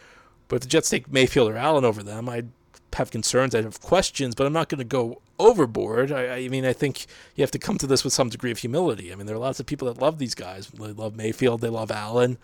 But 0.49 0.57
if 0.57 0.63
the 0.63 0.69
Jets 0.69 0.91
take 0.91 1.11
Mayfield 1.11 1.51
or 1.51 1.57
Allen 1.57 1.85
over 1.85 2.05
them, 2.05 2.29
I'd 2.29 2.51
have 2.97 3.11
concerns, 3.11 3.55
I 3.55 3.63
have 3.63 3.81
questions, 3.81 4.35
but 4.35 4.47
I'm 4.47 4.53
not 4.53 4.69
going 4.69 4.79
to 4.79 4.85
go 4.85 5.23
overboard. 5.39 6.13
I, 6.13 6.37
I, 6.37 6.49
mean, 6.49 6.65
I 6.65 6.73
think 6.73 7.07
you 7.35 7.43
have 7.43 7.51
to 7.53 7.59
come 7.59 7.79
to 7.79 7.87
this 7.87 8.05
with 8.05 8.13
some 8.13 8.29
degree 8.29 8.51
of 8.51 8.59
humility. 8.59 9.13
I 9.13 9.17
mean, 9.17 9.27
there 9.27 9.37
are 9.37 9.41
lots 9.41 9.61
of 9.61 9.67
people 9.67 9.93
that 9.93 10.01
love 10.01 10.19
these 10.19 10.35
guys. 10.35 10.69
They 10.69 10.93
love 10.93 11.17
Mayfield, 11.17 11.61
they 11.61 11.69
love 11.69 11.91
Allen, 11.91 12.39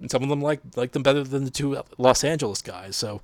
and 0.00 0.10
some 0.10 0.22
of 0.22 0.28
them 0.28 0.40
like 0.40 0.60
like 0.76 0.92
them 0.92 1.02
better 1.02 1.24
than 1.24 1.44
the 1.44 1.50
two 1.50 1.80
Los 1.98 2.24
Angeles 2.24 2.62
guys. 2.62 2.96
So, 2.96 3.20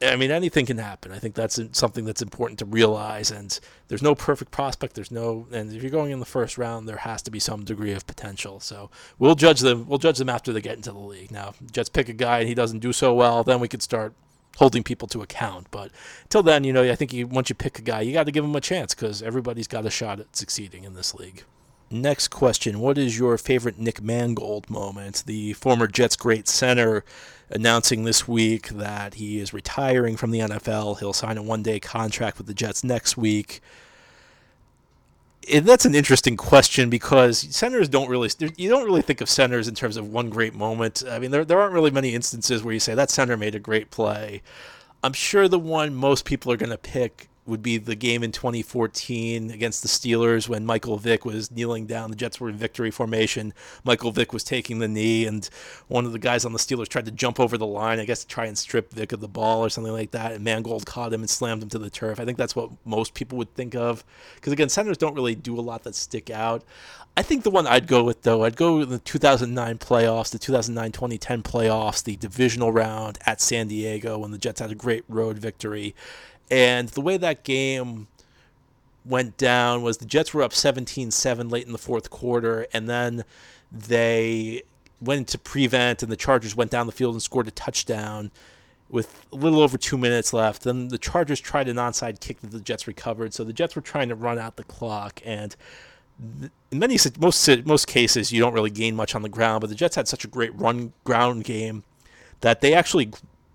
I 0.00 0.16
mean, 0.16 0.30
anything 0.30 0.66
can 0.66 0.78
happen. 0.78 1.12
I 1.12 1.18
think 1.18 1.34
that's 1.34 1.60
something 1.72 2.04
that's 2.04 2.22
important 2.22 2.58
to 2.58 2.64
realize. 2.64 3.30
And 3.30 3.58
there's 3.88 4.02
no 4.02 4.14
perfect 4.14 4.50
prospect. 4.50 4.94
There's 4.94 5.12
no, 5.12 5.46
and 5.52 5.72
if 5.72 5.82
you're 5.82 5.90
going 5.90 6.10
in 6.10 6.18
the 6.18 6.24
first 6.24 6.58
round, 6.58 6.88
there 6.88 6.96
has 6.96 7.22
to 7.22 7.30
be 7.30 7.38
some 7.38 7.64
degree 7.64 7.92
of 7.92 8.06
potential. 8.06 8.58
So 8.58 8.90
we'll 9.18 9.36
judge 9.36 9.60
them. 9.60 9.86
We'll 9.86 9.98
judge 9.98 10.18
them 10.18 10.28
after 10.28 10.52
they 10.52 10.60
get 10.60 10.76
into 10.76 10.90
the 10.90 10.98
league. 10.98 11.30
Now, 11.30 11.54
Jets 11.70 11.88
pick 11.88 12.08
a 12.08 12.14
guy 12.14 12.40
and 12.40 12.48
he 12.48 12.54
doesn't 12.54 12.80
do 12.80 12.92
so 12.92 13.14
well, 13.14 13.44
then 13.44 13.60
we 13.60 13.68
could 13.68 13.82
start 13.82 14.14
holding 14.58 14.82
people 14.82 15.08
to 15.08 15.22
account. 15.22 15.68
But 15.70 15.90
till 16.28 16.42
then, 16.42 16.64
you 16.64 16.72
know, 16.72 16.90
I 16.90 16.94
think 16.94 17.12
you, 17.12 17.26
once 17.26 17.48
you 17.48 17.54
pick 17.54 17.78
a 17.78 17.82
guy, 17.82 18.02
you 18.02 18.12
got 18.12 18.26
to 18.26 18.32
give 18.32 18.44
him 18.44 18.56
a 18.56 18.60
chance 18.60 18.94
because 18.94 19.22
everybody's 19.22 19.68
got 19.68 19.86
a 19.86 19.90
shot 19.90 20.20
at 20.20 20.36
succeeding 20.36 20.84
in 20.84 20.94
this 20.94 21.14
league. 21.14 21.44
Next 21.90 22.28
question 22.28 22.80
What 22.80 22.96
is 22.96 23.18
your 23.18 23.36
favorite 23.36 23.78
Nick 23.78 24.00
Mangold 24.00 24.70
moment? 24.70 25.24
The 25.26 25.52
former 25.52 25.86
Jets 25.86 26.16
great 26.16 26.48
center 26.48 27.04
announcing 27.50 28.04
this 28.04 28.26
week 28.26 28.68
that 28.70 29.14
he 29.14 29.38
is 29.38 29.52
retiring 29.52 30.16
from 30.16 30.30
the 30.30 30.40
NFL. 30.40 30.98
He'll 31.00 31.12
sign 31.12 31.36
a 31.36 31.42
one 31.42 31.62
day 31.62 31.78
contract 31.80 32.38
with 32.38 32.46
the 32.46 32.54
Jets 32.54 32.82
next 32.82 33.18
week 33.18 33.60
and 35.50 35.66
that's 35.66 35.84
an 35.84 35.94
interesting 35.94 36.36
question 36.36 36.90
because 36.90 37.38
centers 37.54 37.88
don't 37.88 38.08
really 38.08 38.30
you 38.56 38.68
don't 38.68 38.84
really 38.84 39.02
think 39.02 39.20
of 39.20 39.28
centers 39.28 39.68
in 39.68 39.74
terms 39.74 39.96
of 39.96 40.08
one 40.08 40.30
great 40.30 40.54
moment. 40.54 41.02
I 41.08 41.18
mean, 41.18 41.30
there 41.30 41.44
there 41.44 41.60
aren't 41.60 41.74
really 41.74 41.90
many 41.90 42.14
instances 42.14 42.62
where 42.62 42.74
you 42.74 42.80
say 42.80 42.94
that 42.94 43.10
center 43.10 43.36
made 43.36 43.54
a 43.54 43.60
great 43.60 43.90
play. 43.90 44.42
I'm 45.02 45.12
sure 45.12 45.48
the 45.48 45.58
one 45.58 45.94
most 45.94 46.24
people 46.24 46.52
are 46.52 46.56
going 46.56 46.70
to 46.70 46.78
pick 46.78 47.28
would 47.44 47.62
be 47.62 47.76
the 47.76 47.96
game 47.96 48.22
in 48.22 48.30
2014 48.30 49.50
against 49.50 49.82
the 49.82 49.88
Steelers 49.88 50.48
when 50.48 50.64
Michael 50.64 50.96
Vick 50.96 51.24
was 51.24 51.50
kneeling 51.50 51.86
down. 51.86 52.10
The 52.10 52.16
Jets 52.16 52.40
were 52.40 52.48
in 52.48 52.56
victory 52.56 52.90
formation. 52.90 53.52
Michael 53.84 54.12
Vick 54.12 54.32
was 54.32 54.44
taking 54.44 54.78
the 54.78 54.86
knee, 54.86 55.26
and 55.26 55.48
one 55.88 56.06
of 56.06 56.12
the 56.12 56.20
guys 56.20 56.44
on 56.44 56.52
the 56.52 56.58
Steelers 56.58 56.88
tried 56.88 57.06
to 57.06 57.10
jump 57.10 57.40
over 57.40 57.58
the 57.58 57.66
line, 57.66 57.98
I 57.98 58.04
guess, 58.04 58.20
to 58.20 58.28
try 58.28 58.46
and 58.46 58.56
strip 58.56 58.92
Vick 58.92 59.12
of 59.12 59.20
the 59.20 59.28
ball 59.28 59.64
or 59.64 59.70
something 59.70 59.92
like 59.92 60.12
that. 60.12 60.32
And 60.32 60.44
Mangold 60.44 60.86
caught 60.86 61.12
him 61.12 61.20
and 61.20 61.30
slammed 61.30 61.62
him 61.62 61.68
to 61.70 61.78
the 61.78 61.90
turf. 61.90 62.20
I 62.20 62.24
think 62.24 62.38
that's 62.38 62.54
what 62.54 62.70
most 62.84 63.14
people 63.14 63.38
would 63.38 63.52
think 63.54 63.74
of. 63.74 64.04
Because, 64.36 64.52
again, 64.52 64.68
centers 64.68 64.98
don't 64.98 65.14
really 65.14 65.34
do 65.34 65.58
a 65.58 65.62
lot 65.62 65.82
that 65.82 65.96
stick 65.96 66.30
out. 66.30 66.62
I 67.14 67.22
think 67.22 67.42
the 67.42 67.50
one 67.50 67.66
I'd 67.66 67.86
go 67.86 68.04
with, 68.04 68.22
though, 68.22 68.44
I'd 68.44 68.56
go 68.56 68.78
with 68.78 68.88
the 68.88 68.98
2009 68.98 69.78
playoffs, 69.78 70.30
the 70.30 70.38
2009 70.38 70.92
2010 70.92 71.42
playoffs, 71.42 72.02
the 72.02 72.16
divisional 72.16 72.72
round 72.72 73.18
at 73.26 73.40
San 73.40 73.68
Diego 73.68 74.18
when 74.18 74.30
the 74.30 74.38
Jets 74.38 74.60
had 74.60 74.70
a 74.70 74.74
great 74.74 75.04
road 75.08 75.38
victory 75.38 75.94
and 76.52 76.88
the 76.90 77.00
way 77.00 77.16
that 77.16 77.42
game 77.42 78.06
went 79.04 79.36
down 79.38 79.82
was 79.82 79.96
the 79.96 80.04
Jets 80.04 80.32
were 80.34 80.42
up 80.42 80.52
17-7 80.52 81.50
late 81.50 81.66
in 81.66 81.72
the 81.72 81.78
fourth 81.78 82.10
quarter, 82.10 82.66
and 82.72 82.88
then 82.88 83.24
they 83.72 84.62
went 85.00 85.18
into 85.18 85.38
prevent, 85.38 86.02
and 86.02 86.12
the 86.12 86.16
Chargers 86.16 86.54
went 86.54 86.70
down 86.70 86.86
the 86.86 86.92
field 86.92 87.14
and 87.14 87.22
scored 87.22 87.48
a 87.48 87.50
touchdown. 87.50 88.30
with 88.92 89.26
a 89.32 89.36
little 89.36 89.60
over 89.60 89.76
two 89.76 89.98
minutes 89.98 90.32
left. 90.32 90.62
Then 90.62 90.88
the 90.88 90.98
Chargers 90.98 91.40
tried 91.40 91.66
an 91.66 91.76
onside 91.76 92.20
kick 92.20 92.40
that 92.42 92.50
the 92.50 92.60
Jets 92.60 92.86
recovered. 92.86 93.34
So 93.34 93.42
the 93.42 93.52
Jets 93.52 93.74
were 93.74 93.82
trying 93.82 94.10
to 94.10 94.14
run 94.14 94.38
out 94.38 94.56
the 94.56 94.64
clock, 94.64 95.20
and 95.24 95.56
in 96.70 96.78
many 96.78 96.98
most 97.18 97.66
most 97.66 97.88
cases 97.88 98.30
you 98.30 98.40
don't 98.40 98.52
really 98.52 98.70
gain 98.70 98.94
much 98.94 99.14
on 99.16 99.22
the 99.22 99.28
ground. 99.28 99.62
But 99.62 99.70
the 99.70 99.74
Jets 99.74 99.96
had 99.96 100.06
such 100.06 100.24
a 100.24 100.28
great 100.28 100.54
run 100.54 100.92
ground 101.04 101.44
game 101.44 101.82
that 102.42 102.60
they 102.60 102.74
actually 102.74 103.10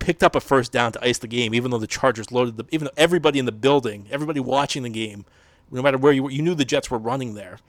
picked 0.08 0.24
up 0.24 0.38
a 0.38 0.40
first 0.40 0.72
down 0.72 0.94
to 0.94 1.04
ice 1.04 1.18
the 1.18 1.28
game, 1.28 1.54
even 1.54 1.70
though 1.70 1.78
the 1.78 1.86
Chargers 1.86 2.32
loaded 2.32 2.56
the 2.56 2.64
even 2.72 2.86
though 2.86 2.94
everybody 2.96 3.40
in 3.40 3.46
the 3.46 3.52
building, 3.52 4.08
everybody 4.10 4.40
watching 4.40 4.84
the 4.84 4.90
game, 4.90 5.26
no 5.70 5.82
matter 5.82 5.98
where 5.98 6.14
you 6.14 6.24
were, 6.24 6.32
you 6.32 6.42
knew 6.42 6.56
the 6.56 6.64
Jets 6.64 6.90
were 6.90 6.98
running 6.98 7.34
there 7.34 7.60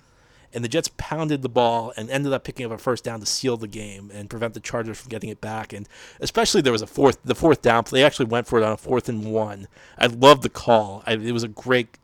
and 0.55 0.63
the 0.63 0.69
Jets 0.69 0.89
pounded 0.97 1.43
the 1.43 1.49
ball 1.49 1.93
and 1.97 2.09
ended 2.09 2.33
up 2.33 2.45
picking 2.45 2.65
up 2.65 2.71
a 2.71 2.79
first 2.79 3.03
down 3.03 3.19
to 3.19 3.27
seal 3.27 3.57
the 3.57 3.67
game 3.67 4.13
and 4.15 4.31
prevent 4.31 4.55
the 4.55 4.61
Chargers 4.61 5.01
from 5.01 5.09
getting 5.09 5.31
it 5.31 5.41
back. 5.41 5.73
And 5.73 5.89
especially 6.21 6.61
there 6.61 6.73
was 6.73 6.81
a 6.81 6.87
fourth, 6.87 7.19
the 7.25 7.35
fourth 7.35 7.61
down. 7.61 7.83
They 7.91 8.05
actually 8.05 8.27
went 8.27 8.47
for 8.47 8.61
it 8.61 8.65
on 8.65 8.71
a 8.71 8.77
fourth 8.77 9.09
and 9.09 9.33
one. 9.33 9.67
I 9.99 10.07
love 10.07 10.43
the 10.43 10.49
call. 10.49 11.03
I, 11.09 11.15
it 11.15 11.33
was 11.33 11.43
a 11.43 11.49
great. 11.49 11.99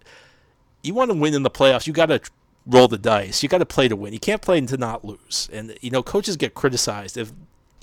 You 0.83 0.95
want 0.95 1.13
to 1.13 1.17
win 1.17 1.33
in 1.33 1.45
the 1.45 1.51
playoffs, 1.51 1.87
you 1.87 1.93
got 1.93 2.07
to 2.07 2.21
roll 2.67 2.89
the 2.89 2.99
dice. 2.99 3.45
You 3.45 3.49
got 3.49 3.59
to 3.59 3.67
play 3.67 3.87
to 3.87 3.95
win. 3.95 4.13
You 4.13 4.19
can't 4.19 4.43
play 4.43 4.61
to 4.61 4.77
not 4.77 5.05
lose. 5.05 5.49
And 5.53 5.79
you 5.81 5.93
know, 5.93 6.03
coaches 6.03 6.37
get 6.37 6.55
criticized 6.55 7.17
if 7.17 7.33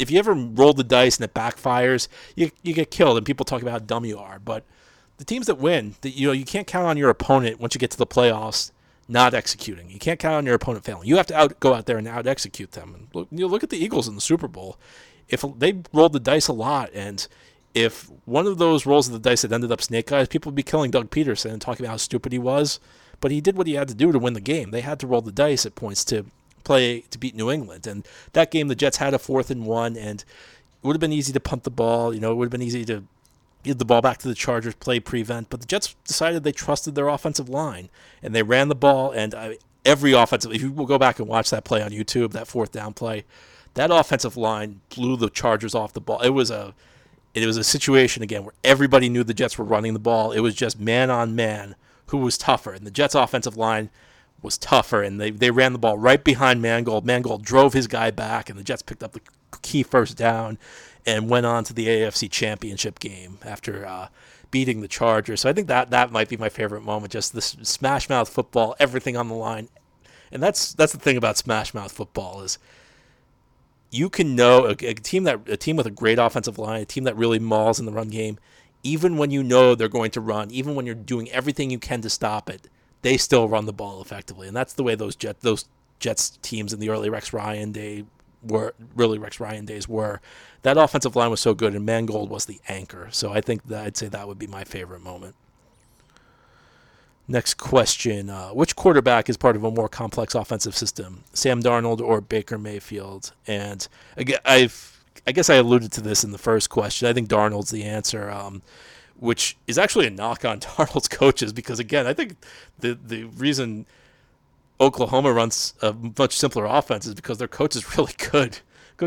if 0.02 0.12
you 0.12 0.20
ever 0.20 0.34
roll 0.34 0.74
the 0.74 0.84
dice 0.84 1.18
and 1.18 1.24
it 1.24 1.34
backfires, 1.34 2.08
you 2.36 2.52
you 2.64 2.74
get 2.74 2.92
killed. 2.92 3.18
And 3.18 3.26
people 3.26 3.46
talk 3.46 3.62
about 3.62 3.72
how 3.72 3.80
dumb 3.80 4.06
you 4.06 4.18
are, 4.18 4.40
but 4.40 4.66
the 5.18 5.26
teams 5.26 5.46
that 5.46 5.60
win, 5.60 5.94
the, 6.02 6.10
you 6.10 6.28
know, 6.28 6.34
you 6.34 6.46
can't 6.46 6.66
count 6.66 6.88
on 6.88 6.98
your 6.98 7.10
opponent 7.10 7.60
once 7.60 7.76
you 7.76 7.80
get 7.80 7.92
to 7.92 7.98
the 7.98 8.08
playoffs 8.08 8.72
not 9.08 9.34
executing. 9.34 9.90
You 9.90 10.00
can't 10.00 10.20
count 10.20 10.36
on 10.36 10.46
your 10.46 10.56
opponent 10.56 10.86
failing. 10.86 11.08
You 11.08 11.18
have 11.18 11.28
to 11.28 11.38
out, 11.38 11.60
go 11.60 11.74
out 11.74 11.86
there 11.86 11.98
and 11.98 12.08
out 12.08 12.26
execute 12.26 12.72
them. 12.72 12.96
And 12.96 13.08
look, 13.14 13.28
you 13.30 13.40
know, 13.40 13.48
look 13.48 13.62
at 13.64 13.70
the 13.70 13.78
Eagles 13.78 14.08
in 14.08 14.16
the 14.16 14.22
Super 14.22 14.48
Bowl. 14.48 14.78
If 15.28 15.44
they 15.58 15.82
rolled 15.94 16.14
the 16.14 16.20
dice 16.20 16.48
a 16.48 16.54
lot, 16.54 16.90
and 16.94 17.28
if 17.74 18.10
one 18.26 18.48
of 18.48 18.58
those 18.58 18.86
rolls 18.86 19.08
of 19.08 19.14
the 19.14 19.20
dice 19.20 19.42
had 19.44 19.54
ended 19.54 19.72
up 19.72 19.82
snake 19.82 20.12
eyes, 20.12 20.28
people 20.28 20.50
would 20.50 20.56
be 20.56 20.64
killing 20.64 20.92
Doug 20.92 21.10
Pederson 21.10 21.52
and 21.52 21.62
talking 21.62 21.86
about 21.86 21.92
how 21.92 21.98
stupid 21.98 22.32
he 22.32 22.40
was. 22.40 22.80
But 23.20 23.32
he 23.32 23.42
did 23.42 23.58
what 23.58 23.68
he 23.68 23.74
had 23.74 23.88
to 23.90 23.94
do 23.94 24.12
to 24.12 24.20
win 24.20 24.34
the 24.34 24.42
game. 24.42 24.72
They 24.72 24.82
had 24.82 25.00
to 25.02 25.08
roll 25.08 25.22
the 25.22 25.32
dice 25.32 25.66
at 25.66 25.76
points 25.76 26.04
to 26.06 26.26
play 26.64 27.02
to 27.02 27.18
beat 27.18 27.36
New 27.36 27.52
England. 27.52 27.88
And 27.88 28.08
that 28.34 28.52
game, 28.52 28.68
the 28.68 28.76
Jets 28.76 28.98
had 28.98 29.14
a 29.14 29.20
fourth 29.20 29.50
and 29.52 29.66
one, 29.66 29.98
and 29.98 30.22
it 30.22 30.88
would 30.88 30.96
have 30.96 31.02
been 31.02 31.14
easy 31.14 31.34
to 31.34 31.40
punt 31.40 31.64
the 31.64 31.72
ball. 31.72 32.14
You 32.14 32.20
know, 32.20 32.32
it 32.32 32.36
would 32.36 32.46
have 32.46 32.52
been 32.52 32.62
easy 32.62 32.86
to 32.86 33.04
give 33.64 33.78
the 33.78 33.86
ball 33.86 34.02
back 34.02 34.18
to 34.20 34.28
the 34.28 34.36
Chargers, 34.36 34.76
play 34.76 35.00
prevent, 35.00 35.50
but 35.50 35.60
the 35.62 35.68
Jets 35.68 35.96
decided 36.06 36.44
they 36.44 36.52
trusted 36.52 36.96
their 36.96 37.08
offensive 37.08 37.50
line 37.50 37.90
and 38.24 38.34
they 38.34 38.44
ran 38.44 38.70
the 38.70 38.76
ball. 38.76 39.12
And 39.12 39.34
uh, 39.34 39.52
every 39.86 40.14
offensive, 40.14 40.52
if 40.52 40.62
you 40.62 40.72
will 40.72 40.86
go 40.86 40.98
back 40.98 41.20
and 41.20 41.28
watch 41.28 41.50
that 41.52 41.64
play 41.64 41.82
on 41.82 41.92
YouTube, 41.92 42.32
that 42.32 42.48
fourth 42.48 42.72
down 42.72 42.94
play, 42.94 43.26
that 43.76 43.92
offensive 43.92 44.36
line 44.36 44.82
blew 44.90 45.16
the 45.16 45.30
Chargers 45.30 45.76
off 45.76 45.94
the 45.94 46.02
ball. 46.02 46.22
It 46.22 46.30
was 46.30 46.52
a 46.52 46.74
it 47.34 47.46
was 47.46 47.56
a 47.56 47.64
situation 47.64 48.24
again 48.24 48.44
where 48.44 48.54
everybody 48.64 49.08
knew 49.08 49.24
the 49.24 49.34
Jets 49.34 49.58
were 49.58 49.64
running 49.64 49.94
the 49.94 50.00
ball. 50.00 50.34
It 50.34 50.42
was 50.42 50.54
just 50.54 50.80
man 50.80 51.10
on 51.10 51.34
man 51.34 51.76
who 52.08 52.18
was 52.18 52.38
tougher, 52.38 52.74
and 52.74 52.86
the 52.86 52.92
Jets' 52.92 53.16
offensive 53.16 53.56
line 53.56 53.90
was 54.42 54.58
tougher, 54.58 55.02
and 55.02 55.20
they, 55.20 55.32
they 55.32 55.52
ran 55.52 55.74
the 55.74 55.80
ball 55.80 55.98
right 55.98 56.24
behind 56.24 56.62
Mangold. 56.62 57.06
Mangold 57.06 57.44
drove 57.44 57.74
his 57.74 57.88
guy 57.88 58.12
back, 58.12 58.50
and 58.50 58.58
the 58.58 58.64
Jets 58.64 58.82
picked 58.82 59.04
up 59.04 59.14
the 59.14 59.22
key 59.62 59.84
first 59.84 60.18
down 60.18 60.58
and 61.06 61.30
went 61.30 61.46
on 61.46 61.64
to 61.66 61.74
the 61.74 61.88
AFC 61.88 62.30
Championship 62.30 63.00
game 63.00 63.38
after 63.44 63.86
uh, 63.86 64.08
beating 64.50 64.82
the 64.82 64.88
Chargers. 64.88 65.42
So 65.42 65.50
I 65.50 65.54
think 65.54 65.68
that 65.68 65.90
that 65.92 66.12
might 66.12 66.30
be 66.30 66.38
my 66.38 66.50
favorite 66.50 66.84
moment. 66.84 67.12
Just 67.12 67.34
this 67.34 67.58
smash 67.64 68.10
mouth 68.10 68.30
football, 68.30 68.76
everything 68.80 69.18
on 69.18 69.28
the 69.28 69.36
line, 69.36 69.70
and 70.32 70.42
that's 70.42 70.74
that's 70.74 70.92
the 70.92 71.00
thing 71.00 71.18
about 71.18 71.38
smash 71.38 71.74
mouth 71.74 71.92
football 71.92 72.42
is 72.42 72.58
you 73.90 74.10
can 74.10 74.36
know 74.36 74.66
a, 74.66 74.72
a 74.72 74.94
team 74.94 75.24
that 75.26 75.48
a 75.48 75.58
team 75.58 75.76
with 75.76 75.86
a 75.86 75.92
great 75.92 76.20
offensive 76.20 76.58
line, 76.58 76.82
a 76.82 76.86
team 76.86 77.04
that 77.04 77.16
really 77.16 77.40
mauls 77.40 77.80
in 77.80 77.86
the 77.86 77.92
run 77.92 78.10
game, 78.10 78.40
even 78.84 79.18
when 79.18 79.32
you 79.32 79.44
know 79.44 79.76
they're 79.76 79.90
going 79.90 80.12
to 80.12 80.22
run, 80.22 80.52
even 80.52 80.76
when 80.76 80.86
you're 80.86 80.96
doing 80.96 81.30
everything 81.32 81.70
you 81.70 81.80
can 81.80 82.02
to 82.02 82.10
stop 82.10 82.50
it, 82.50 82.68
they 83.02 83.18
still 83.18 83.48
run 83.48 83.66
the 83.66 83.74
ball 83.74 84.02
effectively, 84.02 84.48
and 84.48 84.56
that's 84.56 84.74
the 84.74 84.84
way 84.84 84.96
those 84.96 85.16
jet 85.16 85.42
those 85.42 85.66
Jets 86.00 86.38
teams 86.42 86.74
in 86.74 86.80
the 86.80 86.90
early 86.90 87.10
Rex 87.10 87.34
Ryan 87.34 87.72
day 87.72 88.06
were 88.44 88.74
really 88.96 89.18
Rex 89.18 89.40
Ryan 89.40 89.66
days 89.66 89.88
were. 89.88 90.20
That 90.64 90.78
offensive 90.78 91.16
line 91.16 91.32
was 91.32 91.40
so 91.40 91.54
good, 91.54 91.76
and 91.76 91.86
Mangold 91.86 92.30
was 92.30 92.46
the 92.46 92.60
anchor. 92.68 93.08
So 93.12 93.32
I 93.32 93.42
think 93.42 93.68
that 93.68 93.86
I'd 93.86 93.98
say 93.98 94.08
that 94.08 94.28
would 94.28 94.40
be 94.40 94.48
my 94.48 94.64
favorite 94.64 95.02
moment. 95.02 95.36
Next 97.28 97.56
question: 97.56 98.30
uh, 98.30 98.50
Which 98.50 98.76
quarterback 98.76 99.30
is 99.30 99.38
part 99.38 99.56
of 99.56 99.64
a 99.64 99.72
more 99.72 99.90
complex 99.90 100.36
offensive 100.36 100.76
system, 100.76 101.24
Sam 101.34 101.62
Darnold 101.62 102.02
or 102.02 102.22
Baker 102.22 102.58
Mayfield? 102.58 103.32
And 103.48 103.88
again, 104.18 104.40
I've 104.46 105.02
I 105.26 105.32
guess 105.32 105.50
I 105.50 105.56
alluded 105.56 105.92
to 105.94 106.02
this 106.02 106.24
in 106.24 106.32
the 106.32 106.38
first 106.38 106.70
question. 106.70 107.08
I 107.08 107.14
think 107.14 107.30
Darnold's 107.30 107.72
the 107.72 107.84
answer. 107.84 108.30
Um, 108.30 108.62
which 109.22 109.56
is 109.68 109.78
actually 109.78 110.08
a 110.08 110.10
knock 110.10 110.44
on 110.44 110.60
Darnold's 110.60 111.08
coaches 111.08 111.54
because 111.54 111.80
again, 111.80 112.08
I 112.08 112.14
think 112.14 112.36
the 112.80 112.96
the 112.96 113.26
reason 113.26 113.86
Oklahoma 114.82 115.32
runs 115.32 115.76
a 115.82 115.94
much 115.94 116.36
simpler 116.36 116.66
offense 116.66 117.06
is 117.06 117.14
because 117.14 117.38
their 117.38 117.48
coach 117.48 117.76
is 117.76 117.98
really 117.98 118.14
good. 118.32 118.60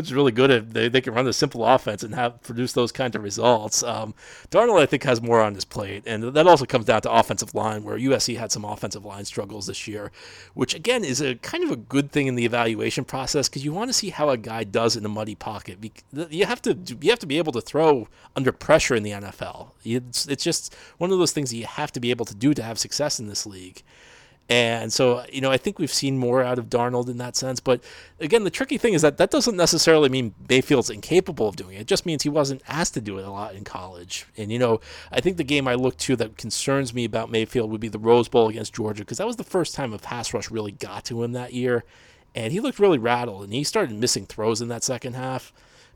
Is 0.03 0.13
really 0.13 0.31
good 0.31 0.51
at 0.51 0.73
they, 0.73 0.89
they 0.89 1.01
can 1.01 1.13
run 1.13 1.27
a 1.27 1.33
simple 1.33 1.65
offense 1.65 2.03
and 2.03 2.13
have 2.15 2.41
produce 2.41 2.73
those 2.73 2.91
kinds 2.91 3.15
of 3.15 3.23
results. 3.23 3.81
Um, 3.81 4.13
Darnold, 4.51 4.81
I 4.81 4.85
think, 4.85 5.03
has 5.03 5.21
more 5.21 5.41
on 5.41 5.55
his 5.55 5.65
plate, 5.65 6.03
and 6.05 6.23
that 6.23 6.47
also 6.47 6.65
comes 6.65 6.85
down 6.85 7.01
to 7.01 7.11
offensive 7.11 7.55
line, 7.55 7.83
where 7.83 7.97
USC 7.97 8.37
had 8.37 8.51
some 8.51 8.65
offensive 8.65 9.05
line 9.05 9.25
struggles 9.25 9.67
this 9.67 9.87
year, 9.87 10.11
which 10.53 10.75
again 10.75 11.03
is 11.03 11.21
a 11.21 11.35
kind 11.35 11.63
of 11.63 11.71
a 11.71 11.75
good 11.75 12.11
thing 12.11 12.27
in 12.27 12.35
the 12.35 12.45
evaluation 12.45 13.05
process 13.05 13.47
because 13.47 13.63
you 13.63 13.71
want 13.71 13.89
to 13.89 13.93
see 13.93 14.09
how 14.09 14.29
a 14.29 14.37
guy 14.37 14.63
does 14.63 14.95
in 14.95 15.05
a 15.05 15.09
muddy 15.09 15.35
pocket. 15.35 15.77
You 16.11 16.45
have 16.45 16.61
to 16.63 16.77
you 17.01 17.09
have 17.09 17.19
to 17.19 17.27
be 17.27 17.37
able 17.37 17.53
to 17.53 17.61
throw 17.61 18.07
under 18.35 18.51
pressure 18.51 18.95
in 18.95 19.03
the 19.03 19.11
NFL. 19.11 19.71
It's 19.83 20.27
it's 20.27 20.43
just 20.43 20.75
one 20.97 21.11
of 21.11 21.17
those 21.19 21.31
things 21.31 21.51
that 21.51 21.57
you 21.57 21.65
have 21.65 21.91
to 21.93 21.99
be 21.99 22.09
able 22.09 22.25
to 22.25 22.35
do 22.35 22.53
to 22.53 22.63
have 22.63 22.77
success 22.77 23.19
in 23.19 23.27
this 23.27 23.45
league. 23.45 23.83
And 24.47 24.93
so, 24.93 25.25
you 25.31 25.41
know, 25.41 25.51
I 25.51 25.57
think 25.57 25.79
we've 25.79 25.91
seen 25.91 26.19
more 26.19 26.43
out 26.43 26.59
of 26.59 26.69
Darnold 26.69 27.09
in 27.09 27.17
that 27.17 27.35
sense. 27.35 27.59
But 27.59 27.83
again, 28.19 28.43
the 28.43 28.51
tricky 28.51 28.77
thing 28.77 28.93
is 28.93 29.01
that 29.01 29.17
that 29.17 29.31
doesn't 29.31 29.57
necessarily 29.57 30.07
mean 30.07 30.35
Mayfield's 30.47 30.91
incapable 30.91 31.47
of 31.47 31.55
doing 31.55 31.77
it. 31.77 31.81
It 31.81 31.87
just 31.87 32.05
means 32.05 32.21
he 32.21 32.29
wasn't 32.29 32.61
asked 32.67 32.93
to 32.93 33.01
do 33.01 33.17
it 33.17 33.25
a 33.25 33.31
lot 33.31 33.55
in 33.55 33.63
college. 33.63 34.27
And, 34.37 34.51
you 34.51 34.59
know, 34.59 34.81
I 35.11 35.19
think 35.19 35.37
the 35.37 35.43
game 35.43 35.67
I 35.67 35.73
look 35.73 35.97
to 35.97 36.15
that 36.17 36.37
concerns 36.37 36.93
me 36.93 37.05
about 37.05 37.31
Mayfield 37.31 37.71
would 37.71 37.81
be 37.81 37.87
the 37.87 37.97
Rose 37.97 38.27
Bowl 38.27 38.47
against 38.47 38.75
Georgia, 38.75 39.01
because 39.01 39.17
that 39.17 39.25
was 39.25 39.37
the 39.37 39.43
first 39.43 39.73
time 39.73 39.93
a 39.93 39.97
pass 39.97 40.31
rush 40.31 40.51
really 40.51 40.73
got 40.73 41.05
to 41.05 41.23
him 41.23 41.31
that 41.31 41.53
year. 41.53 41.83
And 42.35 42.53
he 42.53 42.59
looked 42.59 42.79
really 42.79 42.99
rattled, 42.99 43.45
and 43.45 43.53
he 43.53 43.63
started 43.63 43.97
missing 43.97 44.27
throws 44.27 44.61
in 44.61 44.67
that 44.67 44.83
second 44.83 45.13
half. 45.13 45.53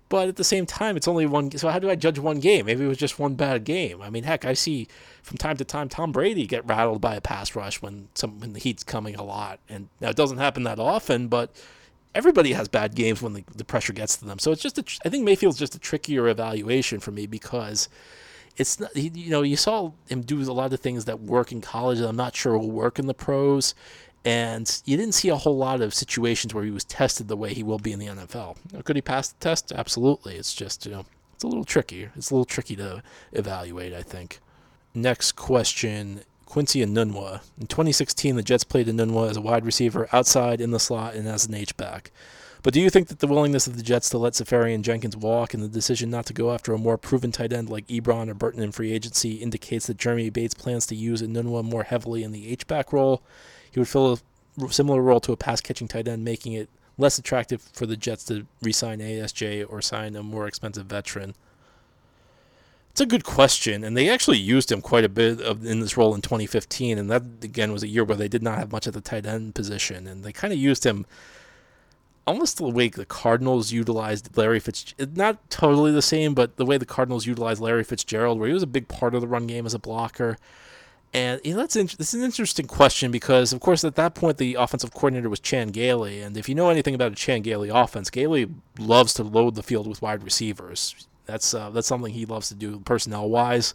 But 0.10 0.28
at 0.28 0.36
the 0.38 0.44
same 0.44 0.66
time, 0.66 0.98
it's 0.98 1.08
only 1.08 1.28
one. 1.28 1.52
So 1.52 1.70
how 1.70 1.78
do 1.78 1.90
I 1.90 1.96
judge 1.96 2.18
one 2.18 2.40
game? 2.40 2.66
Maybe 2.66 2.84
it 2.84 2.88
was 2.88 2.98
just 2.98 3.20
one 3.20 3.36
bad 3.36 3.64
game. 3.64 4.02
I 4.02 4.10
mean, 4.10 4.24
heck, 4.24 4.44
I 4.44 4.54
see 4.54 4.88
from 5.22 5.38
time 5.38 5.56
to 5.58 5.64
time 5.64 5.88
Tom 5.88 6.12
Brady 6.12 6.48
get 6.48 6.66
rattled 6.66 7.00
by 7.00 7.16
a 7.16 7.22
pass 7.22 7.56
rush 7.56 7.82
when 7.82 8.10
some 8.16 8.40
when 8.40 8.54
the 8.54 8.60
heat's 8.60 8.84
coming 8.84 9.16
a 9.16 9.24
lot, 9.24 9.60
and 9.70 9.88
now 10.02 10.10
it 10.10 10.16
doesn't 10.16 10.40
happen 10.40 10.64
that 10.64 10.80
often, 10.80 11.28
but 11.28 11.56
everybody 12.16 12.54
has 12.54 12.68
bad 12.68 12.96
games 12.96 13.22
when 13.22 13.34
the, 13.34 13.44
the 13.56 13.64
pressure 13.64 13.94
gets 13.94 14.18
to 14.18 14.26
them. 14.26 14.40
So 14.40 14.52
it's 14.52 14.62
just 14.62 14.80
a, 14.80 14.84
I 15.06 15.10
think 15.10 15.24
Mayfield's 15.24 15.60
just 15.60 15.76
a 15.76 15.80
trickier 15.80 16.28
evaluation 16.28 17.00
for 17.00 17.12
me 17.12 17.28
because 17.28 17.88
it's 18.58 18.80
not, 18.80 18.96
you 18.96 19.30
know 19.30 19.44
you 19.44 19.56
saw 19.56 19.92
him 20.08 20.22
do 20.22 20.42
a 20.42 20.52
lot 20.52 20.74
of 20.74 20.80
things 20.80 21.06
that 21.06 21.22
work 21.22 21.52
in 21.52 21.62
college 21.62 22.00
that 22.00 22.10
I'm 22.10 22.16
not 22.16 22.36
sure 22.36 22.58
will 22.58 22.72
work 22.72 23.00
in 23.00 23.06
the 23.06 23.14
pros, 23.14 23.76
and 24.26 24.82
you 24.86 24.98
didn't 24.98 25.14
see 25.14 25.30
a 25.30 25.36
whole 25.36 25.58
lot 25.58 25.82
of 25.82 25.94
situations 25.94 26.54
where 26.54 26.64
he 26.64 26.72
was 26.72 26.84
tested 26.84 27.28
the 27.28 27.38
way 27.38 27.54
he 27.54 27.64
will 27.64 27.80
be 27.80 27.92
in 27.92 28.00
the 28.00 28.08
NFL. 28.08 28.58
Could 28.84 28.96
he 28.96 29.02
pass 29.02 29.30
the 29.30 29.40
test? 29.40 29.72
Absolutely. 29.72 30.36
It's 30.36 30.54
just, 30.54 30.86
you 30.86 30.92
know, 30.92 31.06
it's 31.34 31.44
a 31.44 31.48
little 31.48 31.64
tricky. 31.64 32.10
It's 32.16 32.32
a 32.32 32.34
little 32.34 32.46
tricky 32.46 32.76
to 32.76 33.02
evaluate, 33.32 33.94
I 33.94 34.02
think. 34.02 34.40
Next 34.94 35.34
question 35.34 36.22
Quincy 36.46 36.84
Enunwa. 36.84 37.42
In 37.62 37.68
2016, 37.68 38.36
the 38.36 38.42
Jets 38.42 38.64
played 38.64 38.88
Enunwa 38.88 39.30
as 39.30 39.38
a 39.38 39.42
wide 39.42 39.66
receiver 39.66 40.10
outside 40.12 40.60
in 40.60 40.72
the 40.72 40.80
slot 40.80 41.14
and 41.14 41.28
as 41.28 41.46
an 41.46 41.54
H-back. 41.54 42.12
But 42.62 42.74
do 42.74 42.82
you 42.82 42.90
think 42.90 43.08
that 43.08 43.20
the 43.20 43.28
willingness 43.28 43.68
of 43.68 43.78
the 43.78 43.84
Jets 43.84 44.10
to 44.10 44.18
let 44.18 44.34
Seferian-Jenkins 44.34 45.16
walk 45.16 45.54
and 45.54 45.64
the 45.64 45.70
decision 45.70 46.10
not 46.10 46.26
to 46.26 46.34
go 46.34 46.52
after 46.52 46.74
a 46.74 46.78
more 46.78 46.98
proven 46.98 47.32
tight 47.32 47.54
end 47.54 47.70
like 47.70 47.88
Ebron 47.88 48.30
or 48.30 48.34
Burton 48.34 48.64
in 48.64 48.72
free 48.72 48.92
agency 48.92 49.36
indicates 49.36 49.88
that 49.88 49.98
Jeremy 49.98 50.30
Bates 50.30 50.56
plans 50.56 50.86
to 50.88 50.96
use 50.96 51.22
Enunwa 51.22 51.64
more 51.64 51.84
heavily 51.84 52.24
in 52.24 52.32
the 52.32 52.50
H-back 52.52 52.92
role? 52.92 53.22
He 53.72 53.80
would 53.80 53.88
fill 53.88 54.20
a 54.62 54.70
similar 54.72 55.02
role 55.02 55.20
to 55.22 55.32
a 55.32 55.38
pass 55.38 55.62
catching 55.62 55.88
tight 55.88 56.08
end, 56.08 56.24
making 56.24 56.54
it 56.54 56.70
less 56.98 57.18
attractive 57.18 57.62
for 57.74 57.86
the 57.86 57.96
Jets 57.96 58.26
to 58.26 58.46
re 58.62 58.72
sign 58.72 59.00
ASJ 59.00 59.66
or 59.70 59.82
sign 59.82 60.16
a 60.16 60.24
more 60.24 60.48
expensive 60.48 60.86
veteran. 60.86 61.36
It's 62.92 63.02
a 63.02 63.06
good 63.06 63.24
question, 63.24 63.84
and 63.84 63.96
they 63.96 64.10
actually 64.10 64.40
used 64.40 64.72
him 64.72 64.82
quite 64.82 65.06
a 65.06 65.10
bit 65.10 65.40
of, 65.40 65.66
in 65.66 65.80
this 65.80 65.96
role 65.96 66.14
in 66.14 66.22
2015, 66.22 66.98
and 66.98 67.10
that 67.10 67.24
again 67.42 67.72
was 67.72 67.84
a 67.84 67.88
year 67.88 68.04
where 68.04 68.18
they 68.18 68.28
did 68.28 68.44
not 68.44 68.58
have 68.58 68.72
much 68.72 68.88
at 68.88 68.94
the 68.94 69.02
tight 69.02 69.26
end 69.26 69.56
position, 69.56 70.06
and 70.08 70.24
they 70.24 70.34
kind 70.34 70.52
of 70.52 70.60
used 70.60 70.86
him 70.86 71.06
almost 72.30 72.58
the 72.58 72.68
way 72.68 72.90
the 72.90 73.06
Cardinals 73.06 73.72
utilized 73.72 74.36
Larry 74.38 74.60
Fitzgerald. 74.60 75.18
Not 75.18 75.50
totally 75.50 75.92
the 75.92 76.02
same, 76.02 76.34
but 76.34 76.58
the 76.58 76.66
way 76.66 76.78
the 76.78 76.86
Cardinals 76.86 77.26
utilized 77.26 77.62
Larry 77.62 77.84
Fitzgerald, 77.84 78.38
where 78.38 78.48
he 78.48 78.54
was 78.54 78.64
a 78.64 78.68
big 78.68 78.88
part 78.88 79.16
of 79.16 79.22
the 79.22 79.28
run 79.28 79.48
game 79.48 79.66
as 79.66 79.74
a 79.74 79.80
blocker. 79.80 80.38
And 81.14 81.42
you 81.44 81.54
know, 81.54 81.62
that's 81.62 81.76
in, 81.76 81.88
this 81.88 82.14
is 82.14 82.16
an 82.16 82.24
interesting 82.24 82.68
question 82.68 83.10
because, 83.12 83.52
of 83.52 83.60
course, 83.60 83.84
at 83.84 83.96
that 83.96 84.14
point 84.14 84.38
the 84.38 84.56
offensive 84.56 84.94
coordinator 84.94 85.30
was 85.30 85.40
Chan 85.40 85.70
Gailey, 85.70 86.22
and 86.22 86.38
if 86.38 86.48
you 86.48 86.54
know 86.54 86.70
anything 86.70 86.94
about 86.94 87.12
a 87.12 87.16
Chan 87.16 87.42
Gailey 87.42 87.70
offense, 87.70 88.10
Gailey 88.12 88.48
loves 88.78 89.16
to 89.16 89.24
load 89.24 89.56
the 89.56 89.64
field 89.64 89.88
with 89.88 90.02
wide 90.02 90.24
receivers. 90.24 91.08
That's 91.26 91.54
uh, 91.54 91.70
that's 91.72 91.88
something 91.88 92.14
he 92.14 92.26
loves 92.26 92.50
to 92.50 92.56
do 92.56 92.80
personnel 92.80 93.30
wise. 93.30 93.74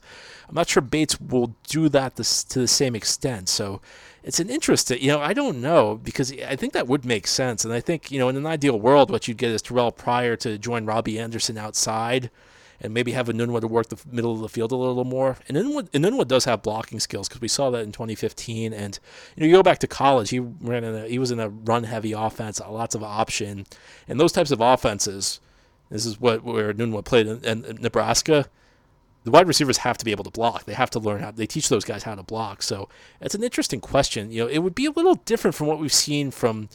I'm 0.48 0.54
not 0.54 0.68
sure 0.68 0.80
Bates 0.80 1.20
will 1.20 1.54
do 1.68 1.88
that 1.88 2.16
this, 2.16 2.44
to 2.44 2.60
the 2.60 2.68
same 2.68 2.94
extent. 2.94 3.48
So 3.48 3.80
it's 4.24 4.40
an 4.40 4.48
interesting, 4.50 5.00
you 5.00 5.08
know, 5.08 5.20
I 5.20 5.34
don't 5.34 5.60
know 5.60 6.00
because 6.02 6.32
I 6.32 6.56
think 6.56 6.72
that 6.72 6.88
would 6.88 7.04
make 7.04 7.26
sense. 7.26 7.64
And 7.64 7.74
I 7.74 7.80
think, 7.80 8.10
you 8.10 8.18
know, 8.18 8.28
in 8.28 8.36
an 8.36 8.46
ideal 8.46 8.80
world, 8.80 9.10
what 9.10 9.28
you'd 9.28 9.36
get 9.36 9.50
is 9.50 9.62
Terrell 9.62 9.92
Pryor 9.92 10.34
to 10.36 10.58
join 10.58 10.86
Robbie 10.86 11.18
Anderson 11.18 11.58
outside 11.58 12.30
and 12.80 12.92
maybe 12.92 13.12
have 13.12 13.28
Enunwa 13.28 13.60
to 13.60 13.68
work 13.68 13.88
the 13.88 14.00
middle 14.10 14.32
of 14.32 14.40
the 14.40 14.48
field 14.48 14.72
a 14.72 14.76
little 14.76 15.04
more. 15.04 15.36
And 15.48 15.56
Enunwa, 15.56 16.28
does 16.28 16.44
have 16.44 16.62
blocking 16.62 17.00
skills 17.00 17.28
because 17.28 17.40
we 17.40 17.48
saw 17.48 17.70
that 17.70 17.82
in 17.82 17.92
2015. 17.92 18.72
And 18.72 18.98
you 19.36 19.40
know, 19.40 19.46
you 19.46 19.52
go 19.52 19.62
back 19.62 19.78
to 19.80 19.86
college, 19.86 20.30
he 20.30 20.38
ran 20.38 20.84
in 20.84 20.94
a, 20.94 21.06
he 21.06 21.18
was 21.18 21.30
in 21.30 21.40
a 21.40 21.48
run 21.48 21.84
heavy 21.84 22.12
offense, 22.12 22.60
lots 22.60 22.94
of 22.94 23.02
option, 23.02 23.66
and 24.08 24.18
those 24.18 24.32
types 24.32 24.50
of 24.50 24.60
offenses. 24.60 25.40
This 25.90 26.06
is 26.06 26.20
what 26.20 26.42
where 26.42 26.72
Enunwa 26.72 27.04
played 27.04 27.26
in, 27.26 27.64
in 27.64 27.76
Nebraska. 27.80 28.48
The 29.24 29.30
wide 29.30 29.48
receivers 29.48 29.78
have 29.78 29.96
to 29.98 30.04
be 30.04 30.10
able 30.10 30.24
to 30.24 30.30
block. 30.30 30.64
They 30.64 30.74
have 30.74 30.90
to 30.90 30.98
learn 30.98 31.20
how. 31.20 31.30
They 31.30 31.46
teach 31.46 31.68
those 31.68 31.84
guys 31.84 32.02
how 32.02 32.14
to 32.14 32.22
block. 32.22 32.62
So 32.62 32.88
it's 33.20 33.34
an 33.34 33.42
interesting 33.42 33.80
question. 33.80 34.30
You 34.30 34.44
know, 34.44 34.48
it 34.48 34.58
would 34.58 34.74
be 34.74 34.86
a 34.86 34.90
little 34.90 35.14
different 35.14 35.54
from 35.54 35.66
what 35.66 35.78
we've 35.78 35.92
seen 35.92 36.30
from 36.30 36.68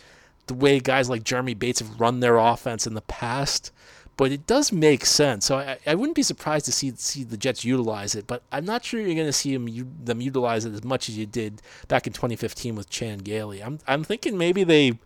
the 0.48 0.56
way 0.56 0.80
guys 0.80 1.10
like 1.10 1.24
Jeremy 1.24 1.54
Bates 1.54 1.80
have 1.80 2.02
run 2.02 2.20
their 2.20 2.38
offense 2.38 2.86
in 2.88 2.96
the 2.96 3.02
past 3.02 3.72
but 4.20 4.34
it 4.34 4.46
does 4.46 4.74
make 4.74 5.06
sense. 5.06 5.46
So 5.46 5.60
I, 5.60 5.78
I 5.88 5.96
wouldn't 5.96 6.18
be 6.18 6.24
surprised 6.24 6.66
to 6.66 6.74
see 6.74 6.92
see 6.98 7.24
the 7.24 7.38
Jets 7.38 7.64
utilize 7.64 8.16
it, 8.16 8.28
but 8.28 8.44
I'm 8.52 8.66
not 8.66 8.84
sure 8.84 9.00
you're 9.00 9.16
going 9.16 9.26
to 9.26 9.32
see 9.32 9.56
them, 9.56 9.96
them 10.04 10.20
utilize 10.20 10.66
it 10.66 10.74
as 10.74 10.84
much 10.84 11.08
as 11.08 11.18
you 11.18 11.26
did 11.26 11.62
back 11.88 12.06
in 12.06 12.12
2015 12.12 12.76
with 12.76 12.90
Chan 12.90 13.20
Gailey. 13.20 13.64
I'm 13.64 13.80
I'm 13.88 14.04
thinking 14.04 14.38
maybe 14.38 14.66
they 14.66 15.00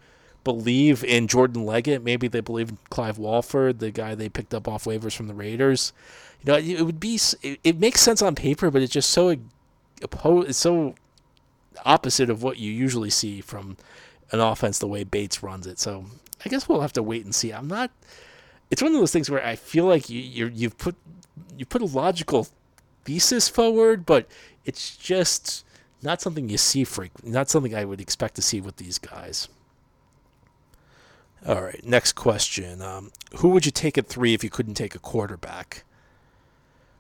believe 0.44 1.04
in 1.04 1.28
Jordan 1.28 1.64
Leggett, 1.64 2.04
maybe 2.04 2.28
they 2.28 2.40
believe 2.40 2.70
in 2.70 2.80
Clive 2.90 3.20
Walford, 3.20 3.78
the 3.78 3.92
guy 3.92 4.16
they 4.16 4.30
picked 4.30 4.52
up 4.52 4.68
off 4.68 4.86
waivers 4.86 5.16
from 5.16 5.28
the 5.28 5.36
Raiders. 5.36 5.94
You 6.44 6.52
know, 6.52 6.58
it 6.58 6.82
would 6.82 7.00
be 7.00 7.20
it, 7.44 7.60
it 7.64 7.80
makes 7.80 8.02
sense 8.02 8.24
on 8.24 8.34
paper, 8.34 8.72
but 8.72 8.82
it's 8.82 8.94
just 8.94 9.12
so 9.12 9.36
opposed, 10.02 10.50
it's 10.50 10.58
so 10.58 10.96
opposite 11.86 12.32
of 12.32 12.42
what 12.42 12.58
you 12.58 12.72
usually 12.72 13.12
see 13.12 13.42
from 13.42 13.78
an 14.32 14.40
offense 14.40 14.80
the 14.80 14.88
way 14.88 15.04
Bates 15.04 15.44
runs 15.44 15.68
it. 15.68 15.78
So 15.78 16.06
I 16.44 16.50
guess 16.50 16.68
we'll 16.68 16.82
have 16.82 16.94
to 16.94 17.04
wait 17.04 17.26
and 17.26 17.36
see. 17.36 17.52
I'm 17.52 17.68
not 17.68 17.92
it's 18.74 18.82
one 18.82 18.92
of 18.92 19.00
those 19.00 19.12
things 19.12 19.30
where 19.30 19.46
I 19.46 19.56
feel 19.56 19.86
like 19.86 20.10
you 20.10 20.20
you 20.20 20.52
you've 20.52 20.80
put 20.80 20.96
you 21.56 21.64
put 21.64 21.84
a 21.84 21.86
logical 21.86 22.48
thesis 23.06 23.48
forward, 23.48 24.04
but 24.04 24.28
it's 24.66 24.98
just 24.98 25.64
not 26.02 26.22
something 26.22 26.50
you 26.50 26.58
see. 26.58 26.84
Not 27.24 27.52
something 27.52 27.76
I 27.76 27.86
would 27.86 28.02
expect 28.02 28.34
to 28.34 28.42
see 28.42 28.62
with 28.62 28.78
these 28.78 28.98
guys. 28.98 29.48
All 31.46 31.62
right, 31.62 31.86
next 31.86 32.14
question. 32.14 32.82
Um, 32.82 33.12
who 33.36 33.50
would 33.50 33.68
you 33.68 33.72
take 33.72 33.96
at 33.96 34.08
three 34.08 34.34
if 34.34 34.44
you 34.44 34.50
couldn't 34.50 34.74
take 34.74 34.96
a 34.96 35.00
quarterback? 35.00 35.84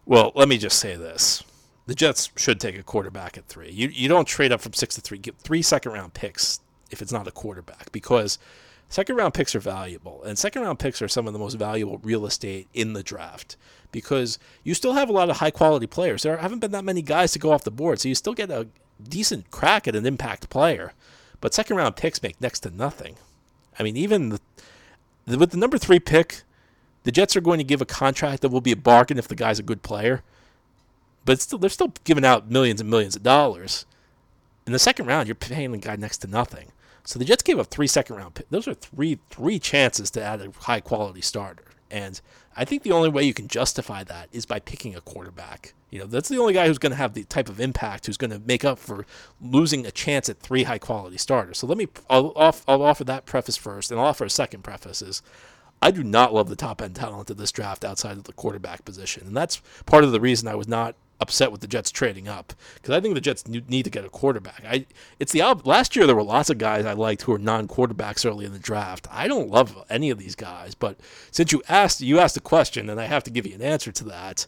Well, 0.05 0.31
let 0.35 0.47
me 0.47 0.59
just 0.59 0.77
say 0.77 0.95
this: 0.95 1.41
the 1.87 1.95
Jets 1.95 2.29
should 2.37 2.59
take 2.59 2.77
a 2.77 2.83
quarterback 2.83 3.35
at 3.35 3.47
three. 3.47 3.71
You 3.71 3.87
you 3.87 4.07
don't 4.07 4.27
trade 4.27 4.51
up 4.51 4.61
from 4.61 4.73
six 4.73 4.93
to 4.93 5.01
three. 5.01 5.17
Get 5.17 5.39
three 5.39 5.63
second 5.63 5.93
round 5.93 6.13
picks 6.13 6.59
if 6.91 7.01
it's 7.01 7.11
not 7.11 7.27
a 7.27 7.31
quarterback 7.31 7.91
because 7.91 8.37
Second 8.93 9.15
round 9.15 9.33
picks 9.33 9.55
are 9.55 9.59
valuable, 9.59 10.21
and 10.21 10.37
second 10.37 10.61
round 10.61 10.77
picks 10.77 11.01
are 11.01 11.07
some 11.07 11.25
of 11.25 11.33
the 11.33 11.39
most 11.39 11.55
valuable 11.55 11.97
real 12.03 12.27
estate 12.27 12.67
in 12.75 12.93
the 12.93 13.01
draft 13.01 13.57
because 13.91 14.37
you 14.63 14.75
still 14.75 14.93
have 14.93 15.09
a 15.09 15.11
lot 15.11 15.31
of 15.31 15.37
high 15.37 15.49
quality 15.49 15.87
players. 15.87 16.21
There 16.21 16.37
haven't 16.37 16.59
been 16.59 16.73
that 16.73 16.85
many 16.85 17.01
guys 17.01 17.31
to 17.31 17.39
go 17.39 17.51
off 17.51 17.63
the 17.63 17.71
board, 17.71 17.99
so 17.99 18.07
you 18.07 18.13
still 18.13 18.35
get 18.35 18.51
a 18.51 18.67
decent 19.01 19.49
crack 19.49 19.87
at 19.87 19.95
an 19.95 20.05
impact 20.05 20.51
player. 20.51 20.93
But 21.41 21.55
second 21.55 21.77
round 21.77 21.95
picks 21.95 22.21
make 22.21 22.39
next 22.39 22.59
to 22.59 22.69
nothing. 22.69 23.15
I 23.79 23.81
mean, 23.81 23.97
even 23.97 24.29
the, 24.29 25.37
with 25.39 25.49
the 25.49 25.57
number 25.57 25.79
three 25.79 25.99
pick, 25.99 26.43
the 27.01 27.11
Jets 27.11 27.35
are 27.35 27.41
going 27.41 27.57
to 27.57 27.63
give 27.63 27.81
a 27.81 27.87
contract 27.87 28.43
that 28.43 28.49
will 28.49 28.61
be 28.61 28.73
a 28.73 28.77
bargain 28.77 29.17
if 29.17 29.27
the 29.27 29.33
guy's 29.33 29.57
a 29.57 29.63
good 29.63 29.81
player. 29.81 30.21
But 31.25 31.41
still, 31.41 31.57
they're 31.57 31.71
still 31.71 31.93
giving 32.03 32.25
out 32.25 32.51
millions 32.51 32.79
and 32.79 32.91
millions 32.91 33.15
of 33.15 33.23
dollars. 33.23 33.87
In 34.67 34.71
the 34.71 34.77
second 34.77 35.07
round, 35.07 35.27
you're 35.27 35.33
paying 35.33 35.71
the 35.71 35.79
guy 35.79 35.95
next 35.95 36.19
to 36.19 36.27
nothing. 36.27 36.67
So 37.03 37.19
the 37.19 37.25
Jets 37.25 37.43
gave 37.43 37.59
up 37.59 37.67
three 37.67 37.87
second 37.87 38.15
round 38.15 38.35
picks. 38.35 38.49
Those 38.49 38.67
are 38.67 38.73
three 38.73 39.19
three 39.29 39.59
chances 39.59 40.09
to 40.11 40.23
add 40.23 40.41
a 40.41 40.51
high 40.51 40.79
quality 40.79 41.21
starter. 41.21 41.65
And 41.91 42.19
I 42.55 42.65
think 42.65 42.81
the 42.81 42.91
only 42.91 43.09
way 43.09 43.23
you 43.23 43.33
can 43.33 43.47
justify 43.47 44.03
that 44.05 44.29
is 44.31 44.45
by 44.45 44.59
picking 44.59 44.95
a 44.95 45.01
quarterback. 45.01 45.73
You 45.91 45.99
know, 45.99 46.07
that's 46.07 46.27
the 46.27 46.39
only 46.39 46.53
guy 46.53 46.65
who's 46.65 46.79
going 46.79 46.91
to 46.91 46.97
have 46.97 47.13
the 47.13 47.23
type 47.23 47.49
of 47.49 47.59
impact 47.59 48.07
who's 48.07 48.17
going 48.17 48.31
to 48.31 48.39
make 48.39 48.65
up 48.65 48.79
for 48.79 49.05
losing 49.39 49.85
a 49.85 49.91
chance 49.91 50.27
at 50.27 50.39
three 50.39 50.63
high 50.63 50.79
quality 50.79 51.17
starters. 51.17 51.59
So 51.59 51.67
let 51.67 51.77
me 51.77 51.87
I'll, 52.09 52.33
off, 52.35 52.63
I'll 52.67 52.81
offer 52.81 53.03
that 53.03 53.27
preface 53.27 53.57
first, 53.57 53.91
and 53.91 53.99
I'll 53.99 54.07
offer 54.07 54.25
a 54.25 54.29
second 54.29 54.63
preface 54.63 55.03
is 55.03 55.21
I 55.83 55.91
do 55.91 56.03
not 56.03 56.33
love 56.33 56.49
the 56.49 56.55
top 56.55 56.81
end 56.81 56.95
talent 56.95 57.29
of 57.29 57.37
this 57.37 57.51
draft 57.51 57.85
outside 57.85 58.17
of 58.17 58.23
the 58.23 58.33
quarterback 58.33 58.85
position, 58.85 59.27
and 59.27 59.37
that's 59.37 59.61
part 59.85 60.03
of 60.03 60.11
the 60.11 60.21
reason 60.21 60.47
I 60.47 60.55
was 60.55 60.67
not 60.67 60.95
upset 61.23 61.51
with 61.51 61.61
the 61.61 61.67
Jets 61.67 61.89
trading 61.89 62.27
up 62.27 62.53
because 62.75 62.93
I 62.95 62.99
think 62.99 63.15
the 63.15 63.21
Jets 63.21 63.47
need 63.47 63.83
to 63.83 63.89
get 63.89 64.05
a 64.05 64.09
quarterback. 64.09 64.63
I 64.67 64.85
it's 65.19 65.31
the 65.31 65.41
last 65.63 65.95
year 65.95 66.05
there 66.05 66.15
were 66.15 66.23
lots 66.23 66.51
of 66.51 66.59
guys 66.59 66.85
I 66.85 66.93
liked 66.93 67.23
who 67.23 67.31
were 67.31 67.39
non-quarterbacks 67.39 68.29
early 68.29 68.45
in 68.45 68.53
the 68.53 68.59
draft. 68.59 69.07
I 69.09 69.27
don't 69.27 69.49
love 69.49 69.83
any 69.89 70.11
of 70.11 70.19
these 70.19 70.35
guys, 70.35 70.75
but 70.75 70.99
since 71.31 71.51
you 71.51 71.63
asked 71.67 72.01
you 72.01 72.19
asked 72.19 72.37
a 72.37 72.41
question 72.41 72.89
and 72.89 73.01
I 73.01 73.05
have 73.05 73.23
to 73.23 73.31
give 73.31 73.47
you 73.47 73.55
an 73.55 73.63
answer 73.63 73.91
to 73.91 74.03
that. 74.05 74.45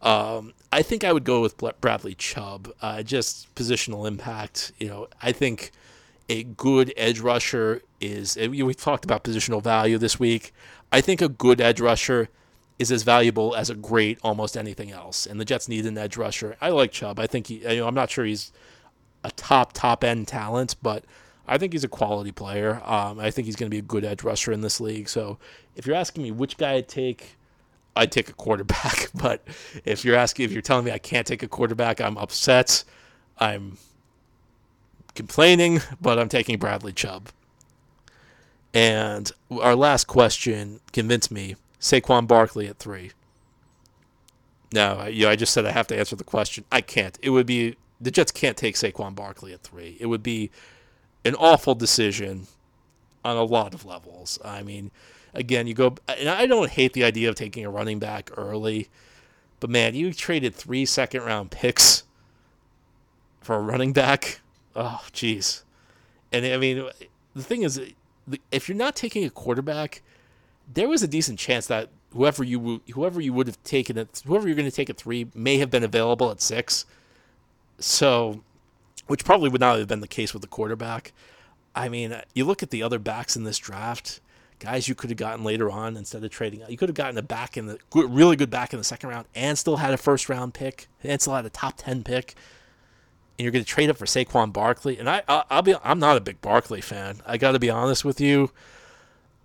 Um, 0.00 0.52
I 0.72 0.82
think 0.82 1.04
I 1.04 1.12
would 1.12 1.24
go 1.24 1.40
with 1.40 1.56
Bradley 1.80 2.14
Chubb. 2.16 2.72
Uh, 2.82 3.02
just 3.04 3.54
positional 3.54 4.08
impact. 4.08 4.72
You 4.78 4.88
know, 4.88 5.08
I 5.22 5.30
think 5.30 5.70
a 6.28 6.42
good 6.42 6.92
edge 6.96 7.20
rusher 7.20 7.82
is. 8.00 8.36
We 8.36 8.74
talked 8.74 9.04
about 9.04 9.22
positional 9.22 9.62
value 9.62 9.98
this 9.98 10.18
week. 10.18 10.52
I 10.90 11.00
think 11.00 11.22
a 11.22 11.28
good 11.28 11.60
edge 11.60 11.80
rusher 11.80 12.30
is 12.78 12.90
as 12.90 13.02
valuable 13.02 13.54
as 13.54 13.70
a 13.70 13.74
great 13.74 14.18
almost 14.22 14.56
anything 14.56 14.90
else. 14.90 15.26
And 15.26 15.40
the 15.40 15.44
Jets 15.44 15.68
need 15.68 15.86
an 15.86 15.96
edge 15.96 16.16
rusher. 16.16 16.56
I 16.60 16.70
like 16.70 16.92
Chubb. 16.92 17.18
I 17.18 17.26
think 17.26 17.46
he, 17.46 17.56
you 17.56 17.80
know, 17.80 17.86
I'm 17.86 17.94
not 17.94 18.10
sure 18.10 18.24
he's 18.24 18.52
a 19.24 19.30
top 19.32 19.72
top 19.72 20.02
end 20.02 20.28
talent, 20.28 20.76
but 20.82 21.04
I 21.46 21.58
think 21.58 21.72
he's 21.72 21.84
a 21.84 21.88
quality 21.88 22.32
player. 22.32 22.80
Um, 22.84 23.18
I 23.18 23.30
think 23.30 23.46
he's 23.46 23.56
going 23.56 23.68
to 23.68 23.74
be 23.74 23.78
a 23.78 23.82
good 23.82 24.04
edge 24.04 24.22
rusher 24.22 24.52
in 24.52 24.60
this 24.60 24.80
league. 24.80 25.08
So 25.08 25.38
if 25.76 25.86
you're 25.86 25.96
asking 25.96 26.22
me 26.22 26.30
which 26.30 26.56
guy 26.56 26.74
I'd 26.74 26.88
take, 26.88 27.36
I'd 27.94 28.12
take 28.12 28.28
a 28.28 28.34
quarterback. 28.34 29.10
But 29.14 29.42
if 29.84 30.04
you're 30.04 30.16
asking, 30.16 30.46
if 30.46 30.52
you're 30.52 30.62
telling 30.62 30.84
me 30.84 30.90
I 30.90 30.98
can't 30.98 31.26
take 31.26 31.42
a 31.42 31.48
quarterback, 31.48 32.00
I'm 32.00 32.18
upset. 32.18 32.84
I'm 33.38 33.78
complaining, 35.14 35.80
but 36.00 36.18
I'm 36.18 36.28
taking 36.28 36.58
Bradley 36.58 36.92
Chubb. 36.92 37.28
And 38.74 39.30
our 39.50 39.76
last 39.76 40.06
question 40.06 40.80
convinced 40.92 41.30
me 41.30 41.56
Saquon 41.82 42.28
Barkley 42.28 42.68
at 42.68 42.78
three. 42.78 43.10
No, 44.72 45.04
you 45.04 45.24
know, 45.24 45.30
I 45.30 45.36
just 45.36 45.52
said 45.52 45.66
I 45.66 45.72
have 45.72 45.88
to 45.88 45.98
answer 45.98 46.16
the 46.16 46.24
question. 46.24 46.64
I 46.72 46.80
can't. 46.80 47.18
It 47.20 47.30
would 47.30 47.44
be 47.44 47.76
the 48.00 48.10
Jets 48.10 48.32
can't 48.32 48.56
take 48.56 48.76
Saquon 48.76 49.14
Barkley 49.14 49.52
at 49.52 49.62
three. 49.62 49.98
It 50.00 50.06
would 50.06 50.22
be 50.22 50.50
an 51.24 51.34
awful 51.34 51.74
decision 51.74 52.46
on 53.24 53.36
a 53.36 53.42
lot 53.42 53.74
of 53.74 53.84
levels. 53.84 54.38
I 54.44 54.62
mean, 54.62 54.92
again, 55.34 55.66
you 55.66 55.74
go, 55.74 55.96
and 56.08 56.28
I 56.28 56.46
don't 56.46 56.70
hate 56.70 56.94
the 56.94 57.04
idea 57.04 57.28
of 57.28 57.34
taking 57.34 57.66
a 57.66 57.70
running 57.70 57.98
back 57.98 58.30
early, 58.36 58.88
but 59.60 59.68
man, 59.68 59.94
you 59.94 60.12
traded 60.12 60.54
three 60.54 60.86
second 60.86 61.22
round 61.22 61.50
picks 61.50 62.04
for 63.40 63.56
a 63.56 63.60
running 63.60 63.92
back. 63.92 64.40
Oh, 64.74 65.02
jeez. 65.12 65.62
And 66.32 66.46
I 66.46 66.56
mean, 66.56 66.88
the 67.34 67.42
thing 67.42 67.62
is, 67.62 67.80
if 68.50 68.68
you're 68.68 68.78
not 68.78 68.96
taking 68.96 69.24
a 69.24 69.30
quarterback, 69.30 70.02
there 70.72 70.88
was 70.88 71.02
a 71.02 71.08
decent 71.08 71.38
chance 71.38 71.66
that 71.66 71.88
whoever 72.12 72.44
you 72.44 72.82
whoever 72.92 73.20
you 73.20 73.32
would 73.32 73.46
have 73.46 73.62
taken 73.64 73.96
it, 73.96 74.22
whoever 74.26 74.46
you're 74.46 74.56
going 74.56 74.68
to 74.68 74.74
take 74.74 74.90
at 74.90 74.96
three 74.96 75.28
may 75.34 75.58
have 75.58 75.70
been 75.70 75.84
available 75.84 76.30
at 76.30 76.40
six. 76.40 76.84
So, 77.78 78.42
which 79.06 79.24
probably 79.24 79.48
would 79.48 79.60
not 79.60 79.78
have 79.78 79.88
been 79.88 80.00
the 80.00 80.08
case 80.08 80.32
with 80.32 80.42
the 80.42 80.48
quarterback. 80.48 81.12
I 81.74 81.88
mean, 81.88 82.14
you 82.34 82.44
look 82.44 82.62
at 82.62 82.70
the 82.70 82.82
other 82.82 82.98
backs 82.98 83.34
in 83.34 83.44
this 83.44 83.58
draft, 83.58 84.20
guys 84.58 84.88
you 84.88 84.94
could 84.94 85.10
have 85.10 85.16
gotten 85.16 85.44
later 85.44 85.70
on 85.70 85.96
instead 85.96 86.22
of 86.22 86.30
trading. 86.30 86.62
You 86.68 86.76
could 86.76 86.88
have 86.88 86.96
gotten 86.96 87.18
a 87.18 87.22
back 87.22 87.56
in 87.56 87.66
the 87.66 87.78
really 87.94 88.36
good 88.36 88.50
back 88.50 88.72
in 88.72 88.78
the 88.78 88.84
second 88.84 89.08
round 89.08 89.26
and 89.34 89.58
still 89.58 89.78
had 89.78 89.92
a 89.92 89.96
first 89.96 90.28
round 90.28 90.54
pick 90.54 90.86
and 91.02 91.20
still 91.20 91.34
had 91.34 91.46
a 91.46 91.50
top 91.50 91.74
ten 91.78 92.04
pick. 92.04 92.34
And 93.38 93.44
you're 93.44 93.52
going 93.52 93.64
to 93.64 93.68
trade 93.68 93.88
up 93.88 93.96
for 93.96 94.04
Saquon 94.04 94.52
Barkley, 94.52 94.98
and 94.98 95.08
I, 95.08 95.22
I'll 95.26 95.62
be, 95.62 95.74
I'm 95.82 95.98
not 95.98 96.18
a 96.18 96.20
big 96.20 96.42
Barkley 96.42 96.82
fan. 96.82 97.22
I 97.26 97.38
got 97.38 97.52
to 97.52 97.58
be 97.58 97.70
honest 97.70 98.04
with 98.04 98.20
you. 98.20 98.50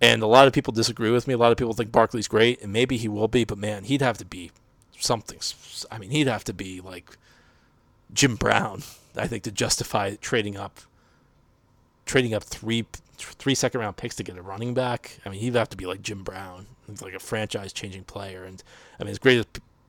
And 0.00 0.22
a 0.22 0.26
lot 0.26 0.46
of 0.46 0.52
people 0.52 0.72
disagree 0.72 1.10
with 1.10 1.26
me. 1.26 1.34
A 1.34 1.38
lot 1.38 1.50
of 1.50 1.58
people 1.58 1.74
think 1.74 1.90
Barkley's 1.90 2.28
great, 2.28 2.62
and 2.62 2.72
maybe 2.72 2.96
he 2.96 3.08
will 3.08 3.28
be, 3.28 3.44
but 3.44 3.58
man, 3.58 3.84
he'd 3.84 4.02
have 4.02 4.18
to 4.18 4.24
be 4.24 4.52
something. 4.98 5.38
I 5.90 5.98
mean, 5.98 6.10
he'd 6.10 6.28
have 6.28 6.44
to 6.44 6.52
be 6.52 6.80
like 6.80 7.16
Jim 8.12 8.36
Brown, 8.36 8.82
I 9.16 9.26
think, 9.26 9.42
to 9.44 9.50
justify 9.50 10.14
trading 10.20 10.56
up, 10.56 10.80
trading 12.06 12.32
up 12.32 12.44
three 12.44 12.86
three 13.18 13.54
second 13.54 13.80
round 13.80 13.96
picks 13.96 14.14
to 14.16 14.22
get 14.22 14.38
a 14.38 14.42
running 14.42 14.74
back. 14.74 15.18
I 15.26 15.28
mean, 15.28 15.40
he'd 15.40 15.56
have 15.56 15.70
to 15.70 15.76
be 15.76 15.86
like 15.86 16.02
Jim 16.02 16.22
Brown, 16.22 16.66
He's 16.88 17.02
like 17.02 17.14
a 17.14 17.18
franchise 17.20 17.72
changing 17.72 18.04
player. 18.04 18.44
And 18.44 18.62
I 18.98 19.04
mean, 19.04 19.10
as 19.10 19.18
great 19.18 19.38
as 19.38 19.46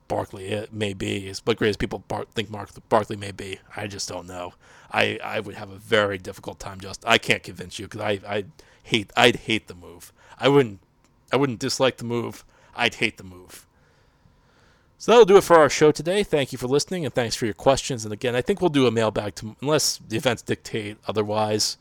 Barkley 0.08 0.66
may 0.72 0.92
be, 0.92 1.28
as 1.28 1.40
great 1.40 1.62
as 1.70 1.76
people 1.76 2.00
bar- 2.08 2.26
think 2.34 2.50
Mark 2.50 2.70
Barkley 2.88 3.16
may 3.16 3.32
be, 3.32 3.58
I 3.76 3.86
just 3.86 4.08
don't 4.08 4.26
know. 4.26 4.54
I 4.90 5.18
I 5.22 5.40
would 5.40 5.54
have 5.54 5.70
a 5.70 5.76
very 5.76 6.18
difficult 6.18 6.58
time. 6.58 6.80
Just 6.80 7.04
I 7.06 7.18
can't 7.18 7.42
convince 7.42 7.78
you 7.78 7.86
because 7.86 8.00
I 8.00 8.20
I 8.26 8.44
hate 8.82 9.12
I'd 9.16 9.36
hate 9.36 9.68
the 9.68 9.74
move. 9.74 10.12
I 10.38 10.48
wouldn't 10.48 10.80
I 11.32 11.36
wouldn't 11.36 11.58
dislike 11.58 11.98
the 11.98 12.04
move. 12.04 12.44
I'd 12.74 12.94
hate 12.94 13.16
the 13.18 13.24
move. 13.24 13.66
So 14.98 15.12
that'll 15.12 15.24
do 15.24 15.38
it 15.38 15.44
for 15.44 15.56
our 15.56 15.70
show 15.70 15.92
today. 15.92 16.22
Thank 16.22 16.52
you 16.52 16.58
for 16.58 16.66
listening 16.66 17.06
and 17.06 17.14
thanks 17.14 17.34
for 17.34 17.46
your 17.46 17.54
questions. 17.54 18.04
And 18.04 18.12
again, 18.12 18.36
I 18.36 18.42
think 18.42 18.60
we'll 18.60 18.68
do 18.68 18.86
a 18.86 18.90
mailbag 18.90 19.34
to, 19.36 19.56
unless 19.62 19.96
the 19.96 20.18
events 20.18 20.42
dictate 20.42 20.98
otherwise. 21.08 21.78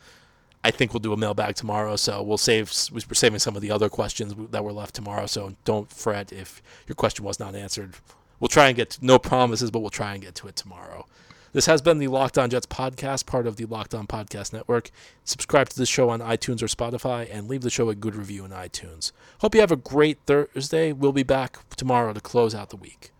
I 0.63 0.72
think 0.72 0.93
we'll 0.93 1.02
do 1.02 1.12
a 1.12 1.17
mailbag 1.17 1.56
tomorrow. 1.56 1.98
So 1.98 2.24
we'll 2.24 2.38
save 2.38 2.72
we're 2.91 3.02
saving 3.13 3.39
some 3.39 3.58
of 3.58 3.62
the 3.62 3.72
other 3.72 3.89
questions 3.89 4.34
that 4.52 4.63
were 4.63 4.72
left 4.72 4.95
tomorrow. 4.95 5.26
So 5.26 5.54
don't 5.65 5.91
fret 5.91 6.32
if 6.32 6.62
your 6.88 6.95
question 6.95 7.26
was 7.26 7.41
not 7.41 7.56
answered. 7.56 7.95
We'll 8.39 8.48
try 8.48 8.67
and 8.67 8.76
get 8.78 8.91
to, 8.91 9.06
no 9.06 9.19
promises, 9.19 9.69
but 9.69 9.80
we'll 9.80 9.89
try 9.89 10.13
and 10.13 10.22
get 10.22 10.36
to 10.36 10.48
it 10.48 10.56
tomorrow. 10.56 11.06
This 11.51 11.65
has 11.65 11.81
been 11.81 11.97
the 11.97 12.09
Locked 12.09 12.38
On 12.38 12.47
Jets 12.47 12.67
podcast, 12.67 13.25
part 13.25 13.47
of 13.47 13.55
the 13.55 13.65
Locked 13.65 13.95
On 13.95 14.05
Podcast 14.05 14.53
Network. 14.53 14.91
Subscribe 15.23 15.67
to 15.69 15.77
the 15.77 15.88
show 15.88 16.09
on 16.09 16.19
iTunes 16.19 16.62
or 16.62 16.67
Spotify 16.67 17.27
and 17.31 17.47
leave 17.47 17.62
the 17.62 17.71
show 17.71 17.89
a 17.89 17.95
good 17.95 18.15
review 18.15 18.45
in 18.45 18.51
iTunes. 18.51 19.12
Hope 19.41 19.55
you 19.55 19.62
have 19.62 19.71
a 19.71 19.75
great 19.75 20.19
Thursday. 20.27 20.93
We'll 20.93 21.12
be 21.12 21.23
back 21.23 21.57
tomorrow 21.75 22.13
to 22.13 22.21
close 22.21 22.53
out 22.53 22.69
the 22.69 22.75
week. 22.75 23.12